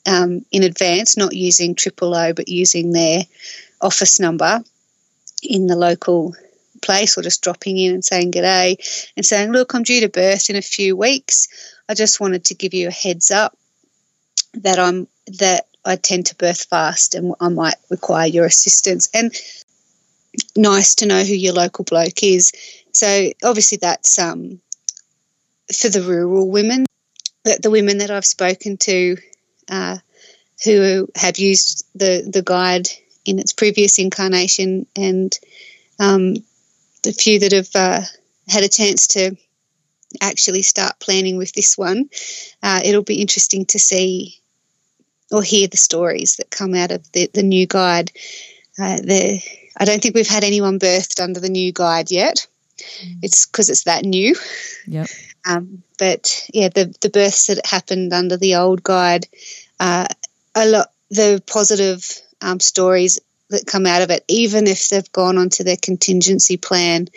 [0.06, 3.22] um, in advance, not using triple O, but using their
[3.80, 4.62] office number
[5.42, 6.34] in the local
[6.80, 8.76] place or just dropping in and saying g'day
[9.16, 11.48] and saying, look, I'm due to birth in a few weeks.
[11.88, 13.56] I just wanted to give you a heads up
[14.54, 19.08] that I'm that I tend to birth fast and I might require your assistance.
[19.12, 19.34] And
[20.56, 22.52] nice to know who your local bloke is
[22.94, 24.60] so obviously that's um,
[25.76, 26.86] for the rural women.
[27.44, 29.16] The, the women that I've spoken to
[29.68, 29.98] uh,
[30.64, 32.88] who have used the, the guide
[33.24, 35.36] in its previous incarnation and
[35.98, 36.34] um,
[37.02, 38.00] the few that have uh,
[38.48, 39.36] had a chance to
[40.20, 42.08] actually start planning with this one,
[42.62, 44.40] uh, it'll be interesting to see
[45.30, 48.10] or hear the stories that come out of the, the new guide.
[48.78, 49.42] Uh, the,
[49.76, 52.46] I don't think we've had anyone birthed under the new guide yet.
[52.78, 53.18] Mm.
[53.22, 54.34] It's because it's that new.
[54.86, 55.08] Yep.
[55.46, 59.26] Um, but yeah, the the births that happened under the old guide,
[59.78, 60.06] uh,
[60.54, 63.20] a lot the positive um, stories
[63.50, 67.08] that come out of it, even if they've gone onto their contingency plan,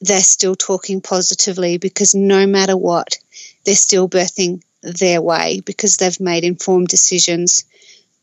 [0.00, 3.18] they're still talking positively because no matter what,
[3.64, 7.64] they're still birthing their way because they've made informed decisions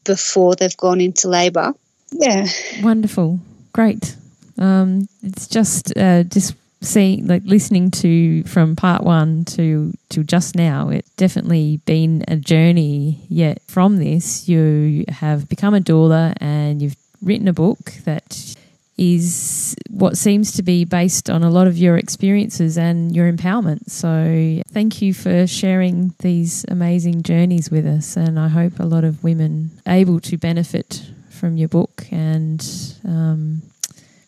[0.03, 1.73] before they've gone into labour.
[2.11, 2.47] Yeah.
[2.81, 3.39] Wonderful.
[3.73, 4.15] Great.
[4.57, 10.53] Um, it's just uh, just seeing like listening to from part one to to just
[10.53, 16.81] now it's definitely been a journey yet from this you have become a doula and
[16.81, 18.55] you've written a book that
[18.97, 23.89] is what seems to be based on a lot of your experiences and your empowerment
[23.89, 29.03] so thank you for sharing these amazing journeys with us and i hope a lot
[29.03, 32.65] of women able to benefit from your book and
[33.03, 33.61] um,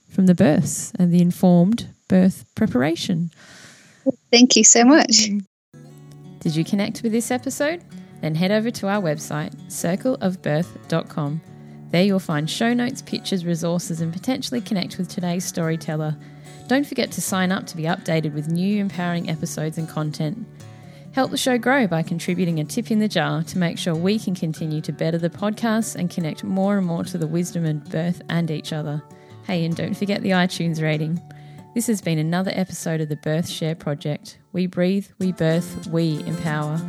[0.09, 3.31] from the births and the informed birth preparation.
[4.31, 5.29] Thank you so much.
[6.39, 7.83] Did you connect with this episode?
[8.21, 11.41] Then head over to our website, circleofbirth.com.
[11.91, 16.17] There you'll find show notes, pictures, resources, and potentially connect with today's storyteller.
[16.67, 20.45] Don't forget to sign up to be updated with new empowering episodes and content.
[21.11, 24.19] Help the show grow by contributing a tip in the jar to make sure we
[24.19, 27.89] can continue to better the podcast and connect more and more to the wisdom and
[27.89, 29.01] birth and each other.
[29.45, 31.21] Hey, and don't forget the iTunes rating.
[31.73, 34.39] This has been another episode of the Birth Share Project.
[34.51, 36.81] We breathe, we birth, we empower.